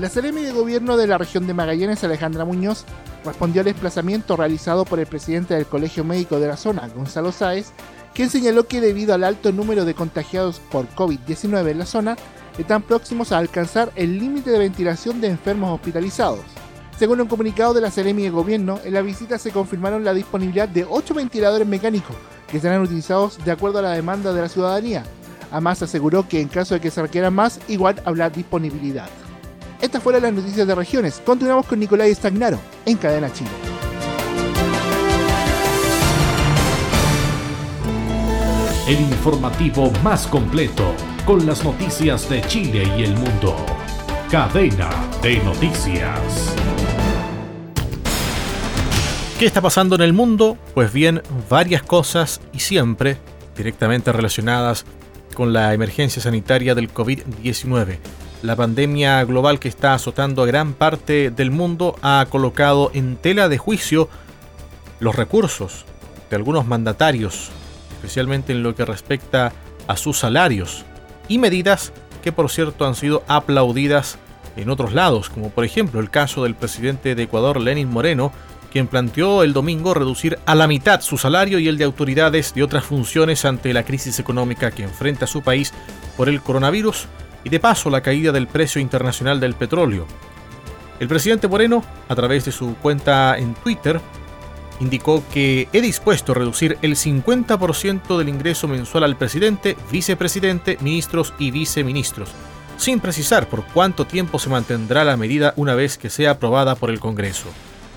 La 0.00 0.08
Seremi 0.08 0.40
de 0.40 0.52
Gobierno 0.52 0.96
de 0.96 1.06
la 1.06 1.18
región 1.18 1.46
de 1.46 1.52
Magallanes, 1.52 2.04
Alejandra 2.04 2.46
Muñoz, 2.46 2.86
respondió 3.22 3.60
al 3.60 3.66
desplazamiento 3.66 4.34
realizado 4.34 4.86
por 4.86 4.98
el 4.98 5.06
presidente 5.06 5.52
del 5.52 5.66
Colegio 5.66 6.02
Médico 6.02 6.40
de 6.40 6.48
la 6.48 6.56
zona, 6.56 6.88
Gonzalo 6.88 7.32
Sáez, 7.32 7.72
quien 8.14 8.30
señaló 8.30 8.66
que 8.66 8.80
debido 8.80 9.12
al 9.12 9.24
alto 9.24 9.52
número 9.52 9.84
de 9.84 9.92
contagiados 9.92 10.60
por 10.70 10.88
COVID-19 10.94 11.68
en 11.68 11.78
la 11.78 11.86
zona, 11.86 12.16
están 12.56 12.80
próximos 12.80 13.32
a 13.32 13.36
alcanzar 13.36 13.92
el 13.94 14.18
límite 14.18 14.50
de 14.52 14.58
ventilación 14.58 15.20
de 15.20 15.28
enfermos 15.28 15.74
hospitalizados. 15.74 16.40
Según 16.98 17.20
un 17.20 17.28
comunicado 17.28 17.74
de 17.74 17.82
la 17.82 17.90
Seremi 17.90 18.22
de 18.22 18.30
Gobierno, 18.30 18.80
en 18.82 18.94
la 18.94 19.02
visita 19.02 19.38
se 19.38 19.50
confirmaron 19.50 20.02
la 20.02 20.14
disponibilidad 20.14 20.66
de 20.66 20.86
8 20.88 21.12
ventiladores 21.12 21.68
mecánicos 21.68 22.16
que 22.50 22.58
serán 22.58 22.80
utilizados 22.80 23.38
de 23.44 23.50
acuerdo 23.50 23.80
a 23.80 23.82
la 23.82 23.90
demanda 23.90 24.32
de 24.32 24.40
la 24.40 24.48
ciudadanía. 24.48 25.04
Además 25.50 25.82
aseguró 25.82 26.26
que 26.26 26.40
en 26.40 26.48
caso 26.48 26.74
de 26.74 26.80
que 26.80 26.90
se 26.90 27.02
requieran 27.02 27.34
más, 27.34 27.60
igual 27.68 28.00
habrá 28.06 28.30
disponibilidad. 28.30 29.08
Estas 29.80 30.02
fueron 30.02 30.22
las 30.22 30.32
noticias 30.32 30.66
de 30.66 30.74
regiones. 30.74 31.20
Continuamos 31.24 31.66
con 31.66 31.78
Nicolai 31.78 32.14
Stagnaro 32.14 32.58
en 32.86 32.96
Cadena 32.96 33.30
Chile. 33.30 33.50
El 38.88 39.00
informativo 39.00 39.90
más 40.02 40.26
completo 40.26 40.94
con 41.26 41.44
las 41.44 41.62
noticias 41.62 42.26
de 42.30 42.40
Chile 42.42 42.90
y 42.96 43.02
el 43.02 43.14
mundo. 43.16 43.54
Cadena 44.30 44.88
de 45.22 45.38
noticias. 45.40 46.56
¿Qué 49.38 49.44
está 49.44 49.60
pasando 49.60 49.96
en 49.96 50.00
el 50.00 50.14
mundo? 50.14 50.56
Pues 50.72 50.94
bien, 50.94 51.22
varias 51.50 51.82
cosas 51.82 52.40
y 52.54 52.60
siempre 52.60 53.18
directamente 53.54 54.10
relacionadas 54.10 54.86
con 55.34 55.52
la 55.52 55.74
emergencia 55.74 56.22
sanitaria 56.22 56.74
del 56.74 56.90
COVID-19. 56.90 57.98
La 58.40 58.56
pandemia 58.56 59.22
global 59.24 59.58
que 59.58 59.68
está 59.68 59.92
azotando 59.92 60.42
a 60.42 60.46
gran 60.46 60.72
parte 60.72 61.30
del 61.30 61.50
mundo 61.50 61.98
ha 62.00 62.24
colocado 62.30 62.90
en 62.94 63.16
tela 63.16 63.50
de 63.50 63.58
juicio 63.58 64.08
los 65.00 65.14
recursos 65.14 65.84
de 66.30 66.36
algunos 66.36 66.66
mandatarios, 66.66 67.50
especialmente 67.96 68.54
en 68.54 68.62
lo 68.62 68.74
que 68.74 68.86
respecta 68.86 69.52
a 69.86 69.98
sus 69.98 70.18
salarios 70.18 70.86
y 71.28 71.36
medidas 71.36 71.92
que 72.22 72.32
por 72.32 72.50
cierto 72.50 72.86
han 72.86 72.94
sido 72.94 73.22
aplaudidas 73.28 74.16
en 74.56 74.70
otros 74.70 74.94
lados, 74.94 75.28
como 75.28 75.50
por 75.50 75.66
ejemplo 75.66 76.00
el 76.00 76.08
caso 76.08 76.42
del 76.42 76.54
presidente 76.54 77.14
de 77.14 77.24
Ecuador, 77.24 77.60
Lenin 77.60 77.90
Moreno, 77.90 78.32
quien 78.70 78.86
planteó 78.86 79.42
el 79.42 79.52
domingo 79.52 79.94
reducir 79.94 80.38
a 80.46 80.54
la 80.54 80.66
mitad 80.66 81.00
su 81.00 81.18
salario 81.18 81.58
y 81.58 81.68
el 81.68 81.78
de 81.78 81.84
autoridades 81.84 82.54
de 82.54 82.62
otras 82.62 82.84
funciones 82.84 83.44
ante 83.44 83.72
la 83.72 83.84
crisis 83.84 84.18
económica 84.18 84.70
que 84.70 84.82
enfrenta 84.82 85.26
su 85.26 85.42
país 85.42 85.72
por 86.16 86.28
el 86.28 86.40
coronavirus 86.40 87.06
y 87.44 87.48
de 87.48 87.60
paso 87.60 87.90
la 87.90 88.00
caída 88.00 88.32
del 88.32 88.48
precio 88.48 88.80
internacional 88.80 89.40
del 89.40 89.54
petróleo. 89.54 90.06
El 90.98 91.08
presidente 91.08 91.46
Moreno, 91.46 91.84
a 92.08 92.14
través 92.14 92.44
de 92.44 92.52
su 92.52 92.74
cuenta 92.76 93.36
en 93.38 93.54
Twitter, 93.54 94.00
indicó 94.80 95.22
que 95.32 95.68
he 95.72 95.80
dispuesto 95.80 96.32
a 96.32 96.34
reducir 96.34 96.78
el 96.82 96.96
50% 96.96 98.18
del 98.18 98.28
ingreso 98.28 98.68
mensual 98.68 99.04
al 99.04 99.16
presidente, 99.16 99.76
vicepresidente, 99.90 100.78
ministros 100.80 101.34
y 101.38 101.50
viceministros, 101.50 102.30
sin 102.76 103.00
precisar 103.00 103.48
por 103.48 103.64
cuánto 103.64 104.06
tiempo 104.06 104.38
se 104.38 104.50
mantendrá 104.50 105.04
la 105.04 105.16
medida 105.16 105.54
una 105.56 105.74
vez 105.74 105.98
que 105.98 106.10
sea 106.10 106.32
aprobada 106.32 106.74
por 106.74 106.90
el 106.90 107.00
Congreso. 107.00 107.48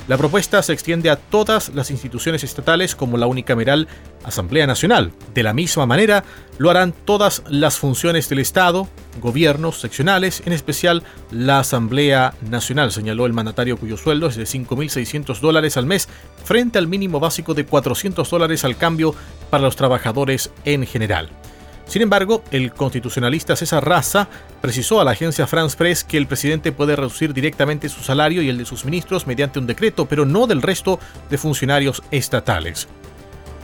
La 0.10 0.18
propuesta 0.18 0.64
se 0.64 0.74
extiende 0.74 1.12
a 1.12 1.18
todas 1.18 1.70
las 1.76 1.92
instituciones 1.92 2.44
estatales 2.44 2.96
como 2.96 3.16
la 3.16 3.28
unicameral 3.28 3.88
Asamblea 4.24 4.66
Nacional. 4.66 5.12
De 5.36 5.44
la 5.44 5.54
misma 5.54 5.86
manera, 5.86 6.24
lo 6.58 6.72
harán 6.72 6.94
todas 7.06 7.44
las 7.48 7.78
funciones 7.78 8.28
del 8.28 8.40
Estado, 8.40 8.88
gobiernos 9.22 9.80
seccionales, 9.80 10.42
en 10.48 10.54
especial 10.54 11.04
la 11.30 11.60
Asamblea 11.60 12.34
Nacional, 12.50 12.92
señaló 12.92 13.28
el 13.28 13.34
mandatario 13.34 13.78
cuyo 13.78 13.98
sueldo 13.98 14.26
es 14.26 14.36
de 14.36 14.46
5.600 14.46 15.42
dólares 15.42 15.78
al 15.78 15.86
mes 15.86 16.10
frente 16.44 16.80
al 16.80 16.88
mínimo 16.88 17.20
básico 17.20 17.54
de 17.54 17.68
400 17.68 18.28
dólares 18.28 18.66
al 18.66 18.78
cambio 18.78 19.14
para 19.52 19.62
los 19.62 19.76
trabajadores 19.76 20.50
en 20.66 20.88
general. 20.88 21.30
Sin 21.90 22.04
embargo, 22.04 22.44
el 22.52 22.72
constitucionalista 22.72 23.56
César 23.56 23.84
Raza 23.84 24.30
precisó 24.62 25.02
a 25.02 25.04
la 25.04 25.12
agencia 25.12 25.48
France 25.48 25.76
Press 25.76 26.04
que 26.04 26.18
el 26.18 26.28
presidente 26.28 26.72
puede 26.72 26.96
reducir 26.96 27.34
directamente 27.34 27.90
su 27.90 28.04
salario 28.04 28.44
y 28.44 28.50
el 28.50 28.60
de 28.60 28.66
sus 28.66 28.86
ministros 28.86 29.26
mediante 29.26 29.58
un 29.58 29.66
decreto, 29.66 30.06
pero 30.06 30.24
no 30.24 30.46
del 30.46 30.62
resto 30.62 31.00
de 31.32 31.40
funcionarios 31.40 32.04
estatales. 32.12 32.88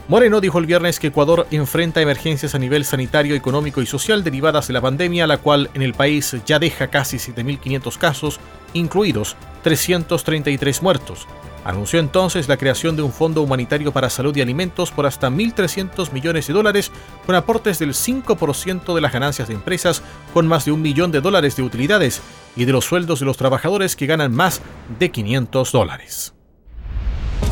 Moreno 0.08 0.40
dijo 0.40 0.58
el 0.58 0.66
viernes 0.66 0.98
que 0.98 1.08
Ecuador 1.08 1.46
enfrenta 1.52 2.00
emergencias 2.00 2.56
a 2.56 2.58
nivel 2.58 2.84
sanitario, 2.84 3.36
económico 3.36 3.80
y 3.80 3.86
social 3.86 4.24
derivadas 4.24 4.66
de 4.66 4.72
la 4.72 4.80
pandemia, 4.80 5.28
la 5.28 5.38
cual 5.38 5.70
en 5.74 5.82
el 5.82 5.94
país 5.94 6.36
ya 6.44 6.58
deja 6.58 6.88
casi 6.88 7.18
7.500 7.18 7.96
casos, 7.96 8.40
incluidos 8.72 9.36
333 9.62 10.82
muertos. 10.82 11.28
Anunció 11.66 11.98
entonces 11.98 12.46
la 12.46 12.58
creación 12.58 12.94
de 12.94 13.02
un 13.02 13.12
fondo 13.12 13.42
humanitario 13.42 13.92
para 13.92 14.08
salud 14.08 14.36
y 14.36 14.40
alimentos 14.40 14.92
por 14.92 15.04
hasta 15.04 15.30
1.300 15.30 16.12
millones 16.12 16.46
de 16.46 16.54
dólares, 16.54 16.92
con 17.26 17.34
aportes 17.34 17.80
del 17.80 17.92
5% 17.92 18.94
de 18.94 19.00
las 19.00 19.12
ganancias 19.12 19.48
de 19.48 19.54
empresas, 19.54 20.00
con 20.32 20.46
más 20.46 20.64
de 20.64 20.70
un 20.70 20.80
millón 20.80 21.10
de 21.10 21.20
dólares 21.20 21.56
de 21.56 21.64
utilidades 21.64 22.22
y 22.54 22.66
de 22.66 22.72
los 22.72 22.84
sueldos 22.84 23.18
de 23.18 23.26
los 23.26 23.36
trabajadores 23.36 23.96
que 23.96 24.06
ganan 24.06 24.32
más 24.32 24.62
de 25.00 25.10
500 25.10 25.72
dólares. 25.72 26.34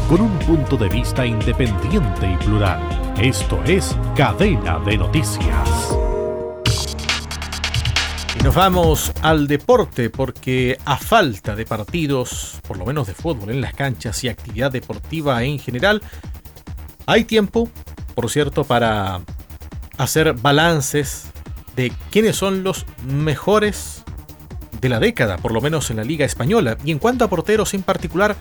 Con 0.09 0.21
un 0.21 0.39
punto 0.39 0.77
de 0.77 0.89
vista 0.89 1.27
independiente 1.27 2.31
y 2.31 2.37
plural, 2.37 2.81
esto 3.21 3.61
es 3.65 3.97
Cadena 4.15 4.79
de 4.79 4.97
Noticias. 4.97 6.14
Nos 8.45 8.55
vamos 8.55 9.11
al 9.23 9.47
deporte 9.47 10.11
porque 10.11 10.77
a 10.85 10.99
falta 10.99 11.57
de 11.57 11.65
partidos, 11.65 12.61
por 12.69 12.77
lo 12.77 12.85
menos 12.85 13.07
de 13.07 13.15
fútbol 13.15 13.49
en 13.49 13.63
las 13.63 13.73
canchas 13.73 14.23
y 14.23 14.29
actividad 14.29 14.71
deportiva 14.71 15.43
en 15.45 15.59
general, 15.59 16.03
hay 17.07 17.25
tiempo, 17.25 17.71
por 18.15 18.31
cierto, 18.31 18.65
para 18.65 19.23
hacer 19.97 20.35
balances 20.35 21.29
de 21.75 21.91
quiénes 22.11 22.37
son 22.37 22.63
los 22.65 22.85
mejores 23.07 24.05
de 24.79 24.91
la 24.91 25.01
década, 25.01 25.39
por 25.39 25.53
lo 25.53 25.63
menos 25.63 25.91
en 25.91 25.97
la 25.97 26.05
Liga 26.05 26.27
Española. 26.27 26.77
Y 26.85 26.91
en 26.91 26.99
cuanto 26.99 27.25
a 27.25 27.31
porteros 27.31 27.73
en 27.73 27.83
particular, 27.83 28.37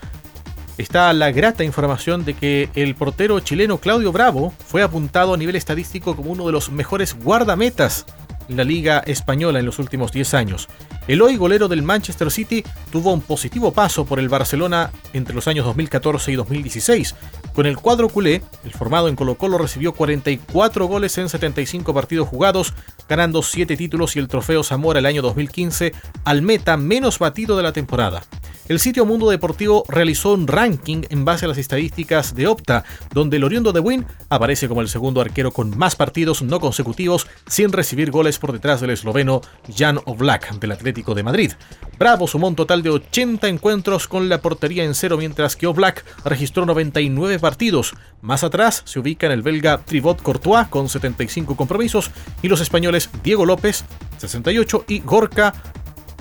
está 0.76 1.14
la 1.14 1.32
grata 1.32 1.64
información 1.64 2.26
de 2.26 2.34
que 2.34 2.68
el 2.74 2.94
portero 2.94 3.40
chileno 3.40 3.78
Claudio 3.78 4.12
Bravo 4.12 4.52
fue 4.66 4.82
apuntado 4.82 5.32
a 5.32 5.38
nivel 5.38 5.56
estadístico 5.56 6.14
como 6.14 6.30
uno 6.30 6.44
de 6.44 6.52
los 6.52 6.70
mejores 6.70 7.14
guardametas 7.14 8.04
la 8.48 8.64
Liga 8.64 9.02
Española 9.06 9.58
en 9.58 9.66
los 9.66 9.78
últimos 9.78 10.12
10 10.12 10.34
años. 10.34 10.68
El 11.06 11.20
hoy 11.20 11.36
golero 11.36 11.68
del 11.68 11.82
Manchester 11.82 12.30
City 12.30 12.64
tuvo 12.90 13.12
un 13.12 13.20
positivo 13.20 13.72
paso 13.72 14.06
por 14.06 14.18
el 14.18 14.28
Barcelona 14.28 14.90
entre 15.12 15.34
los 15.34 15.46
años 15.48 15.66
2014 15.66 16.32
y 16.32 16.34
2016. 16.36 17.14
Con 17.54 17.66
el 17.66 17.76
cuadro 17.76 18.08
culé, 18.08 18.42
el 18.64 18.72
formado 18.72 19.08
en 19.08 19.16
Colo 19.16 19.36
Colo 19.36 19.58
recibió 19.58 19.92
44 19.92 20.86
goles 20.86 21.18
en 21.18 21.28
75 21.28 21.92
partidos 21.92 22.28
jugados, 22.28 22.72
ganando 23.08 23.42
7 23.42 23.76
títulos 23.76 24.16
y 24.16 24.18
el 24.18 24.28
trofeo 24.28 24.62
Zamora 24.64 24.98
el 24.98 25.06
año 25.06 25.22
2015 25.22 25.92
al 26.24 26.42
meta 26.42 26.76
menos 26.76 27.18
batido 27.18 27.56
de 27.56 27.62
la 27.62 27.72
temporada. 27.72 28.22
El 28.66 28.80
sitio 28.80 29.04
Mundo 29.04 29.28
Deportivo 29.28 29.84
realizó 29.88 30.32
un 30.32 30.46
ranking 30.46 31.02
en 31.10 31.26
base 31.26 31.44
a 31.44 31.48
las 31.48 31.58
estadísticas 31.58 32.34
de 32.34 32.46
Opta, 32.46 32.82
donde 33.12 33.36
el 33.36 33.44
oriundo 33.44 33.74
de 33.74 33.80
Win 33.80 34.06
aparece 34.30 34.68
como 34.68 34.80
el 34.80 34.88
segundo 34.88 35.20
arquero 35.20 35.50
con 35.50 35.76
más 35.76 35.96
partidos 35.96 36.40
no 36.40 36.60
consecutivos 36.60 37.26
sin 37.46 37.72
recibir 37.72 38.10
goles 38.10 38.33
por 38.38 38.52
detrás 38.52 38.80
del 38.80 38.90
esloveno 38.90 39.40
Jan 39.74 39.98
Oblak 40.04 40.58
del 40.58 40.72
Atlético 40.72 41.14
de 41.14 41.22
Madrid. 41.22 41.52
Bravo 41.98 42.26
sumó 42.26 42.48
un 42.48 42.56
total 42.56 42.82
de 42.82 42.90
80 42.90 43.48
encuentros 43.48 44.08
con 44.08 44.28
la 44.28 44.40
portería 44.40 44.84
en 44.84 44.94
cero, 44.94 45.16
mientras 45.16 45.56
que 45.56 45.66
Oblak 45.66 46.04
registró 46.24 46.66
99 46.66 47.38
partidos. 47.38 47.94
Más 48.20 48.44
atrás 48.44 48.82
se 48.84 48.98
ubica 48.98 49.26
en 49.26 49.32
el 49.32 49.42
belga 49.42 49.78
Tribot 49.78 50.22
Courtois 50.22 50.68
con 50.68 50.88
75 50.88 51.56
compromisos 51.56 52.10
y 52.42 52.48
los 52.48 52.60
españoles 52.60 53.10
Diego 53.22 53.46
López 53.46 53.84
68 54.18 54.84
y 54.88 55.00
Gorka 55.00 55.54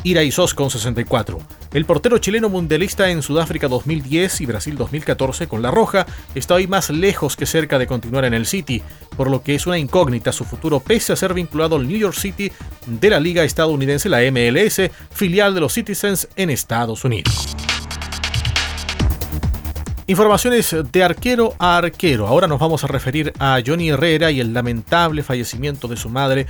Iraizos 0.04 0.54
con 0.54 0.70
64. 0.70 1.40
El 1.74 1.86
portero 1.86 2.20
chileno 2.20 2.50
mundialista 2.50 3.10
en 3.10 3.24
Sudáfrica 3.24 3.68
2010 3.68 4.42
y 4.42 4.46
Brasil 4.46 4.78
2014 4.78 5.48
con 5.48 5.64
La 5.64 5.72
Roja 5.72 6.06
está 6.36 6.54
hoy 6.54 6.68
más 6.68 6.92
lejos 6.92 7.36
que 7.36 7.48
cerca 7.48 7.80
de 7.80 7.88
continuar 7.88 8.26
en 8.26 8.36
el 8.36 8.46
City, 8.46 8.84
por 9.18 9.32
lo 9.32 9.42
que 9.42 9.56
es 9.56 9.66
una 9.66 9.80
incógnita 9.80 10.32
su 10.32 10.46
futuro 10.46 10.80
pese 10.80 11.14
a 11.14 11.16
ser 11.16 11.34
vinculado 11.34 11.78
al 11.78 11.88
New 11.88 11.98
York 11.98 12.16
City 12.16 12.52
de 12.86 13.10
la 13.10 13.20
liga 13.20 13.44
estadounidense, 13.44 14.08
la 14.08 14.20
MLS, 14.32 14.82
filial 15.10 15.56
de 15.56 15.62
los 15.62 15.74
Citizens 15.74 16.28
en 16.36 16.52
Estados 16.52 17.06
Unidos. 17.06 17.56
Informaciones 20.06 20.76
de 20.92 21.04
arquero 21.04 21.56
a 21.58 21.78
arquero. 21.78 22.28
Ahora 22.28 22.46
nos 22.46 22.60
vamos 22.60 22.84
a 22.84 22.88
referir 22.88 23.34
a 23.40 23.60
Johnny 23.66 23.90
Herrera 23.90 24.30
y 24.30 24.42
el 24.42 24.54
lamentable 24.54 25.24
fallecimiento 25.24 25.88
de 25.88 25.98
su 25.98 26.10
madre, 26.10 26.46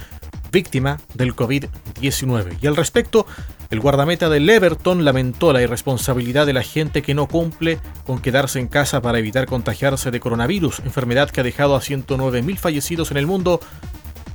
víctima 0.51 0.99
del 1.13 1.33
COVID-19. 1.35 2.57
Y 2.61 2.67
al 2.67 2.75
respecto, 2.75 3.25
el 3.73 3.79
guardameta 3.79 4.29
del 4.29 4.47
Everton 4.47 5.03
lamentó 5.03 5.51
la 5.51 5.63
irresponsabilidad 5.63 6.45
de 6.45 6.53
la 6.53 6.61
gente 6.61 7.01
que 7.01 7.15
no 7.15 7.27
cumple 7.27 7.79
con 8.05 8.21
quedarse 8.21 8.59
en 8.59 8.67
casa 8.67 9.01
para 9.01 9.17
evitar 9.17 9.47
contagiarse 9.47 10.11
de 10.11 10.19
coronavirus, 10.19 10.81
enfermedad 10.85 11.31
que 11.31 11.41
ha 11.41 11.43
dejado 11.43 11.75
a 11.75 11.81
109.000 11.81 12.57
fallecidos 12.57 13.09
en 13.09 13.17
el 13.17 13.25
mundo 13.25 13.59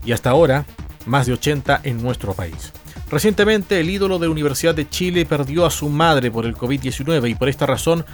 y 0.04 0.11
hasta 0.11 0.30
ahora 0.30 0.66
más 1.07 1.26
de 1.26 1.35
80 1.35 1.83
en 1.85 2.02
nuestro 2.02 2.35
país. 2.35 2.73
Recientemente 3.09 3.78
el 3.78 3.88
ídolo 3.88 4.18
de 4.18 4.26
la 4.26 4.33
Universidad 4.33 4.75
de 4.75 4.88
Chile 4.88 5.25
perdió 5.25 5.66
a 5.66 5.71
su 5.71 5.88
madre 5.88 6.33
por 6.33 6.45
el 6.45 6.57
COVID-19 6.57 7.30
y 7.30 7.37
por 7.37 7.49
esta 7.49 7.64
razón 7.64 8.04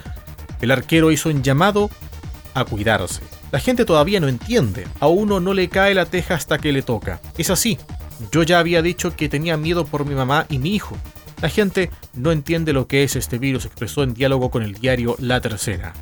el 0.61 0.69
arquero 0.69 1.11
hizo 1.11 1.29
un 1.29 1.41
llamado 1.41 1.89
a 2.53 2.65
cuidarse. 2.65 3.21
La 3.51 3.59
gente 3.59 3.83
todavía 3.83 4.19
no 4.19 4.27
entiende, 4.27 4.87
a 4.99 5.07
uno 5.07 5.39
no 5.39 5.55
le 5.55 5.69
cae 5.69 5.95
la 5.95 6.05
teja 6.05 6.35
hasta 6.35 6.59
que 6.59 6.71
le 6.71 6.83
toca. 6.83 7.19
Es 7.35 7.49
así. 7.49 7.79
Yo 8.31 8.43
ya 8.43 8.59
había 8.59 8.81
dicho 8.81 9.15
que 9.15 9.29
tenía 9.29 9.57
miedo 9.57 9.85
por 9.85 10.05
mi 10.05 10.15
mamá 10.15 10.45
y 10.49 10.59
mi 10.59 10.75
hijo. 10.75 10.97
La 11.41 11.49
gente 11.49 11.89
no 12.13 12.31
entiende 12.31 12.73
lo 12.73 12.87
que 12.87 13.03
es 13.03 13.15
este 13.15 13.37
virus, 13.37 13.65
expresó 13.65 14.03
en 14.03 14.13
diálogo 14.13 14.49
con 14.49 14.63
el 14.63 14.73
diario 14.73 15.15
La 15.19 15.41
Tercera. 15.41 15.93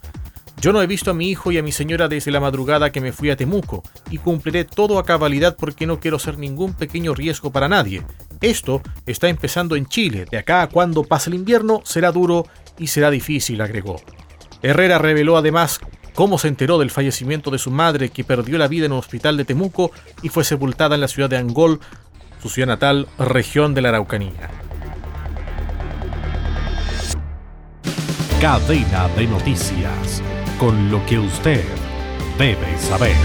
Yo 0.62 0.72
no 0.72 0.82
he 0.82 0.88
visto 0.88 1.12
a 1.12 1.14
mi 1.14 1.30
hijo 1.30 1.52
y 1.52 1.58
a 1.58 1.64
mi 1.64 1.74
señora 1.74 2.08
desde 2.08 2.32
la 2.32 2.40
madrugada 2.40 2.92
que 2.92 3.02
me 3.02 3.12
fui 3.12 3.30
a 3.30 3.36
Temuco 3.36 3.84
y 4.10 4.18
cumpliré 4.18 4.64
todo 4.64 4.98
a 4.98 5.04
cabalidad 5.04 5.58
porque 5.58 5.86
no 5.86 6.00
quiero 6.00 6.20
ser 6.20 6.38
ningún 6.38 6.74
pequeño 6.74 7.14
riesgo 7.14 7.52
para 7.52 7.68
nadie. 7.68 8.02
Esto 8.40 8.82
está 9.06 9.28
empezando 9.28 9.76
en 9.76 9.88
Chile. 9.88 10.26
De 10.30 10.38
acá 10.38 10.62
a 10.62 10.70
cuando 10.70 11.04
pase 11.04 11.30
el 11.30 11.36
invierno 11.36 11.82
será 11.84 12.14
duro 12.14 12.48
y 12.80 12.88
será 12.88 13.10
difícil, 13.10 13.60
agregó. 13.60 13.98
Herrera 14.62 15.00
reveló 15.00 15.36
además 15.36 15.82
cómo 16.14 16.38
se 16.38 16.48
enteró 16.48 16.78
del 16.78 16.92
fallecimiento 16.92 17.52
de 17.52 17.58
su 17.58 17.72
madre 17.72 18.10
que 18.10 18.24
perdió 18.24 18.58
la 18.58 18.70
vida 18.70 18.86
en 18.86 18.94
un 18.94 19.00
hospital 19.00 19.36
de 19.36 19.46
Temuco 19.46 19.92
y 20.22 20.30
fue 20.30 20.44
sepultada 20.44 20.96
en 20.96 21.02
la 21.02 21.08
ciudad 21.10 21.30
de 21.30 21.38
Angol, 21.38 21.82
su 22.44 22.50
ciudad 22.50 22.68
natal, 22.68 23.08
región 23.18 23.74
de 23.74 23.82
la 23.82 23.88
Araucanía. 23.88 24.50
Cadena 28.42 29.08
de 29.16 29.28
noticias, 29.28 30.22
con 30.60 30.92
lo 30.92 31.06
que 31.06 31.20
usted 31.20 31.64
debe 32.38 32.78
saber. 32.78 33.16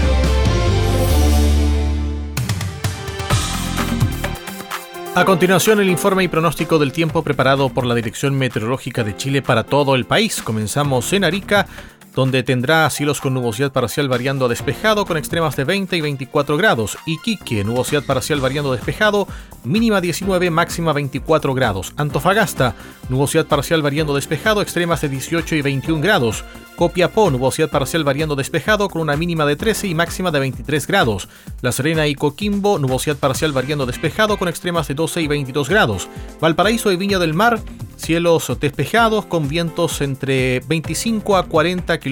A 5.15 5.25
continuación, 5.25 5.81
el 5.81 5.89
informe 5.89 6.23
y 6.23 6.29
pronóstico 6.29 6.79
del 6.79 6.93
tiempo 6.93 7.21
preparado 7.21 7.67
por 7.67 7.85
la 7.85 7.95
Dirección 7.95 8.37
Meteorológica 8.37 9.03
de 9.03 9.17
Chile 9.17 9.41
para 9.41 9.65
todo 9.65 9.95
el 9.95 10.05
país. 10.05 10.41
Comenzamos 10.41 11.11
en 11.11 11.25
Arica, 11.25 11.67
donde 12.15 12.43
tendrá 12.43 12.89
cielos 12.89 13.21
con 13.21 13.33
nubosidad 13.33 13.71
parcial 13.71 14.09
variando 14.09 14.45
a 14.45 14.49
despejado 14.49 15.05
con 15.05 15.17
extremas 15.17 15.55
de 15.55 15.63
20 15.63 15.97
y 15.97 16.01
24 16.01 16.57
grados. 16.57 16.97
Iquique, 17.05 17.63
nubosidad 17.63 18.03
parcial 18.03 18.41
variando 18.41 18.71
a 18.71 18.75
despejado, 18.75 19.27
mínima 19.63 20.01
19, 20.01 20.49
máxima 20.49 20.93
24 20.93 21.53
grados. 21.53 21.93
Antofagasta, 21.97 22.75
nubosidad 23.09 23.45
parcial 23.45 23.81
variando 23.81 24.15
despejado, 24.15 24.61
extremas 24.61 25.01
de 25.01 25.09
18 25.09 25.55
y 25.55 25.61
21 25.61 26.01
grados. 26.01 26.43
Copiapó, 26.75 27.29
nubosidad 27.29 27.69
parcial 27.69 28.05
variando 28.05 28.37
despejado 28.37 28.87
con 28.87 29.01
una 29.01 29.17
mínima 29.17 29.45
de 29.45 29.57
13 29.57 29.87
y 29.87 29.95
máxima 29.95 30.31
de 30.31 30.39
23 30.39 30.87
grados. 30.87 31.27
La 31.61 31.73
Serena 31.73 32.07
y 32.07 32.15
Coquimbo, 32.15 32.79
nubosidad 32.79 33.17
parcial 33.17 33.51
variando 33.51 33.85
despejado 33.85 34.37
con 34.37 34.47
extremas 34.47 34.87
de 34.87 34.93
12 34.93 35.21
y 35.21 35.27
22 35.27 35.67
grados. 35.67 36.07
Valparaíso 36.39 36.89
y 36.93 36.95
Viña 36.95 37.19
del 37.19 37.33
Mar, 37.33 37.59
cielos 37.97 38.49
despejados 38.61 39.25
con 39.25 39.49
vientos 39.49 39.99
entre 39.99 40.61
25 40.61 41.35
a 41.35 41.47
40 41.47 41.99
kilómetros 41.99 42.08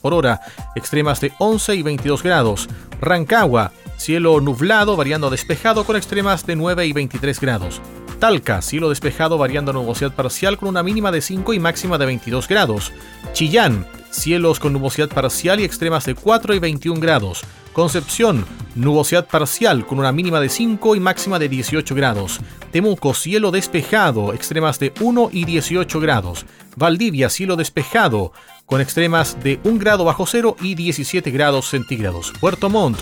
por 0.00 0.14
hora, 0.14 0.40
extremas 0.74 1.20
de 1.20 1.32
11 1.38 1.74
y 1.74 1.82
22 1.82 2.22
grados. 2.22 2.68
Rancagua, 3.00 3.72
cielo 3.96 4.40
nublado 4.40 4.96
variando 4.96 5.30
despejado 5.30 5.84
con 5.84 5.96
extremas 5.96 6.46
de 6.46 6.56
9 6.56 6.86
y 6.86 6.92
23 6.92 7.40
grados. 7.40 7.80
Talca, 8.18 8.62
cielo 8.62 8.88
despejado 8.88 9.38
variando 9.38 9.70
a 9.70 9.74
nubosidad 9.74 10.12
parcial 10.12 10.58
con 10.58 10.68
una 10.68 10.82
mínima 10.82 11.12
de 11.12 11.20
5 11.20 11.54
y 11.54 11.60
máxima 11.60 11.98
de 11.98 12.06
22 12.06 12.48
grados. 12.48 12.92
Chillán, 13.32 13.86
cielos 14.10 14.58
con 14.58 14.72
nubosidad 14.72 15.08
parcial 15.08 15.60
y 15.60 15.64
extremas 15.64 16.04
de 16.04 16.14
4 16.16 16.54
y 16.54 16.58
21 16.58 17.00
grados. 17.00 17.42
Concepción, 17.72 18.44
nubosidad 18.74 19.28
parcial 19.28 19.86
con 19.86 20.00
una 20.00 20.10
mínima 20.10 20.40
de 20.40 20.48
5 20.48 20.96
y 20.96 21.00
máxima 21.00 21.38
de 21.38 21.48
18 21.48 21.94
grados. 21.94 22.40
Temuco, 22.72 23.14
cielo 23.14 23.52
despejado, 23.52 24.34
extremas 24.34 24.80
de 24.80 24.92
1 25.00 25.30
y 25.32 25.44
18 25.44 26.00
grados. 26.00 26.44
Valdivia, 26.74 27.30
cielo 27.30 27.54
despejado, 27.54 28.32
con 28.68 28.82
extremas 28.82 29.42
de 29.42 29.58
1 29.64 29.78
grado 29.78 30.04
bajo 30.04 30.26
cero 30.26 30.54
y 30.60 30.74
17 30.74 31.30
grados 31.30 31.70
centígrados. 31.70 32.34
Puerto 32.38 32.68
Montt, 32.68 32.98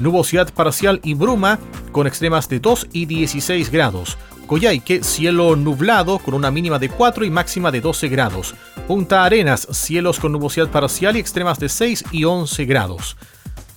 nubosidad 0.00 0.52
parcial 0.52 1.00
y 1.04 1.14
bruma, 1.14 1.60
con 1.92 2.08
extremas 2.08 2.48
de 2.48 2.58
2 2.58 2.88
y 2.92 3.06
16 3.06 3.70
grados. 3.70 4.18
Coyhaique, 4.48 5.04
cielo 5.04 5.54
nublado 5.54 6.18
con 6.18 6.34
una 6.34 6.50
mínima 6.50 6.80
de 6.80 6.88
4 6.88 7.24
y 7.24 7.30
máxima 7.30 7.70
de 7.70 7.80
12 7.80 8.08
grados. 8.08 8.56
Punta 8.88 9.24
Arenas, 9.24 9.68
cielos 9.70 10.18
con 10.18 10.32
nubosidad 10.32 10.68
parcial 10.68 11.16
y 11.16 11.20
extremas 11.20 11.60
de 11.60 11.68
6 11.68 12.06
y 12.10 12.24
11 12.24 12.64
grados. 12.64 13.16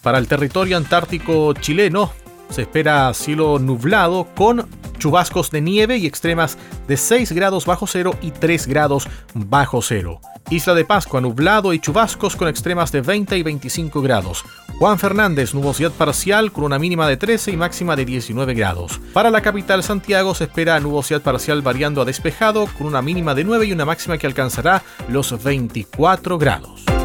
Para 0.02 0.18
el 0.18 0.28
territorio 0.28 0.76
antártico 0.76 1.54
chileno 1.54 2.14
se 2.50 2.64
espera 2.64 3.14
cielo 3.14 3.60
nublado 3.60 4.28
con 4.36 4.68
chubascos 4.98 5.52
de 5.52 5.62
nieve 5.62 5.98
y 5.98 6.08
extremas 6.08 6.58
de 6.88 6.98
6 6.98 7.32
grados 7.34 7.68
bajo 7.68 7.86
cero 7.86 8.16
y 8.24 8.32
3 8.32 8.66
grados 8.66 9.08
bajo 9.36 9.84
cero. 9.84 10.20
Isla 10.50 10.74
de 10.74 10.86
Pascua 10.86 11.20
nublado 11.20 11.74
y 11.74 11.80
chubascos 11.80 12.38
con 12.38 12.48
extremas 12.48 12.92
de 12.92 13.02
20 13.02 13.38
y 13.38 13.44
25 13.44 14.02
grados. 14.02 14.46
Juan 14.80 14.98
Fernández, 14.98 15.54
nubosidad 15.54 15.92
parcial 15.92 16.52
con 16.52 16.64
una 16.64 16.80
mínima 16.80 17.08
de 17.08 17.18
13 17.18 17.52
y 17.52 17.58
máxima 17.58 17.96
de 17.96 18.06
19 18.06 18.54
grados. 18.54 19.02
Para 19.12 19.30
la 19.30 19.42
capital 19.42 19.84
Santiago 19.84 20.36
se 20.36 20.46
espera 20.46 20.80
nubosidad 20.80 21.22
parcial 21.22 21.62
variando 21.62 22.02
a 22.02 22.06
despejado 22.06 22.68
con 22.78 22.88
una 22.88 23.02
mínima 23.02 23.36
de 23.36 23.44
9 23.44 23.66
y 23.66 23.74
una 23.74 23.86
máxima 23.86 24.18
que 24.18 24.28
alcanzará 24.28 24.84
los 25.10 25.44
24 25.44 26.38
grados. 26.38 26.97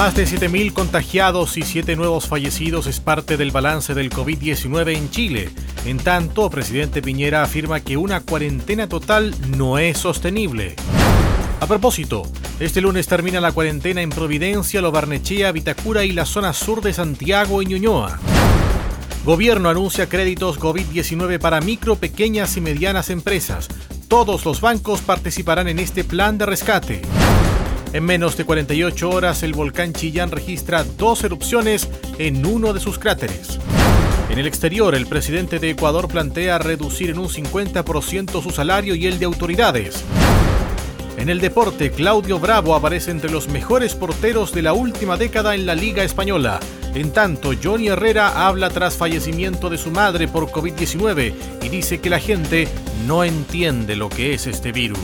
Más 0.00 0.14
de 0.14 0.24
7.000 0.24 0.72
contagiados 0.72 1.58
y 1.58 1.62
7 1.62 1.94
nuevos 1.94 2.26
fallecidos 2.26 2.86
es 2.86 3.00
parte 3.00 3.36
del 3.36 3.50
balance 3.50 3.92
del 3.92 4.08
COVID-19 4.08 4.96
en 4.96 5.10
Chile. 5.10 5.50
En 5.84 5.98
tanto, 5.98 6.48
presidente 6.48 7.02
Piñera 7.02 7.42
afirma 7.42 7.80
que 7.80 7.98
una 7.98 8.22
cuarentena 8.22 8.88
total 8.88 9.34
no 9.58 9.76
es 9.76 9.98
sostenible. 9.98 10.74
A 11.60 11.66
propósito, 11.66 12.22
este 12.60 12.80
lunes 12.80 13.08
termina 13.08 13.42
la 13.42 13.52
cuarentena 13.52 14.00
en 14.00 14.08
Providencia, 14.08 14.80
Lo 14.80 14.90
Barnechea, 14.90 15.52
Vitacura 15.52 16.02
y 16.02 16.12
la 16.12 16.24
zona 16.24 16.54
sur 16.54 16.80
de 16.80 16.94
Santiago 16.94 17.60
y 17.60 17.66
Ñuñoa. 17.66 18.18
Gobierno 19.26 19.68
anuncia 19.68 20.08
créditos 20.08 20.58
COVID-19 20.58 21.38
para 21.38 21.60
micro, 21.60 21.96
pequeñas 21.96 22.56
y 22.56 22.62
medianas 22.62 23.10
empresas. 23.10 23.68
Todos 24.08 24.46
los 24.46 24.62
bancos 24.62 25.02
participarán 25.02 25.68
en 25.68 25.78
este 25.78 26.04
plan 26.04 26.38
de 26.38 26.46
rescate. 26.46 27.02
En 27.92 28.04
menos 28.04 28.36
de 28.36 28.44
48 28.44 29.10
horas, 29.10 29.42
el 29.42 29.52
volcán 29.52 29.92
Chillán 29.92 30.30
registra 30.30 30.84
dos 30.84 31.24
erupciones 31.24 31.88
en 32.18 32.46
uno 32.46 32.72
de 32.72 32.78
sus 32.78 33.00
cráteres. 33.00 33.58
En 34.30 34.38
el 34.38 34.46
exterior, 34.46 34.94
el 34.94 35.06
presidente 35.06 35.58
de 35.58 35.70
Ecuador 35.70 36.06
plantea 36.06 36.58
reducir 36.58 37.10
en 37.10 37.18
un 37.18 37.28
50% 37.28 38.40
su 38.42 38.50
salario 38.50 38.94
y 38.94 39.08
el 39.08 39.18
de 39.18 39.24
autoridades. 39.24 40.04
En 41.16 41.28
el 41.28 41.40
deporte, 41.40 41.90
Claudio 41.90 42.38
Bravo 42.38 42.76
aparece 42.76 43.10
entre 43.10 43.28
los 43.28 43.48
mejores 43.48 43.96
porteros 43.96 44.52
de 44.52 44.62
la 44.62 44.72
última 44.72 45.16
década 45.16 45.56
en 45.56 45.66
la 45.66 45.74
Liga 45.74 46.04
Española. 46.04 46.60
En 46.94 47.10
tanto, 47.12 47.50
Johnny 47.60 47.88
Herrera 47.88 48.46
habla 48.46 48.70
tras 48.70 48.96
fallecimiento 48.96 49.68
de 49.68 49.78
su 49.78 49.90
madre 49.90 50.28
por 50.28 50.46
COVID-19 50.46 51.34
y 51.62 51.68
dice 51.68 52.00
que 52.00 52.08
la 52.08 52.20
gente 52.20 52.68
no 53.06 53.24
entiende 53.24 53.96
lo 53.96 54.08
que 54.08 54.32
es 54.32 54.46
este 54.46 54.70
virus. 54.70 55.00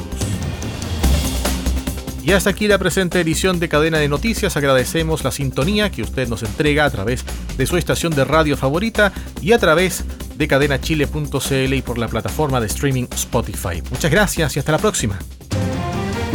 Y 2.27 2.33
hasta 2.33 2.51
aquí 2.51 2.67
la 2.67 2.77
presente 2.77 3.21
edición 3.21 3.61
de 3.61 3.69
Cadena 3.69 3.99
de 3.99 4.09
Noticias. 4.09 4.57
Agradecemos 4.57 5.23
la 5.23 5.31
sintonía 5.31 5.93
que 5.93 6.03
usted 6.03 6.27
nos 6.27 6.43
entrega 6.43 6.85
a 6.85 6.91
través 6.91 7.25
de 7.57 7.67
su 7.67 7.77
estación 7.77 8.13
de 8.17 8.25
radio 8.25 8.57
favorita 8.57 9.13
y 9.41 9.53
a 9.53 9.61
través 9.61 10.05
de 10.37 10.49
cadenachile.cl 10.49 11.73
y 11.73 11.83
por 11.83 11.99
la 11.99 12.09
plataforma 12.09 12.61
de 12.61 12.67
streaming 12.67 13.05
Spotify. 13.15 13.81
Muchas 13.93 14.11
gracias 14.11 14.57
y 14.57 14.59
hasta 14.59 14.73
la 14.73 14.79
próxima. 14.79 15.21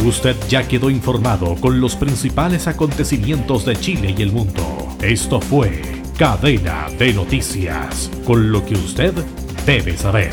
Usted 0.02 0.34
ya 0.48 0.66
quedó 0.66 0.88
informado 0.88 1.56
con 1.56 1.78
los 1.78 1.94
principales 1.94 2.68
acontecimientos 2.68 3.66
de 3.66 3.76
Chile 3.76 4.14
y 4.16 4.22
el 4.22 4.32
mundo. 4.32 4.96
Esto 5.02 5.42
fue 5.42 5.82
Cadena 6.16 6.86
de 6.98 7.12
Noticias, 7.12 8.10
con 8.24 8.50
lo 8.50 8.64
que 8.64 8.76
usted 8.76 9.12
debe 9.66 9.98
saber. 9.98 10.32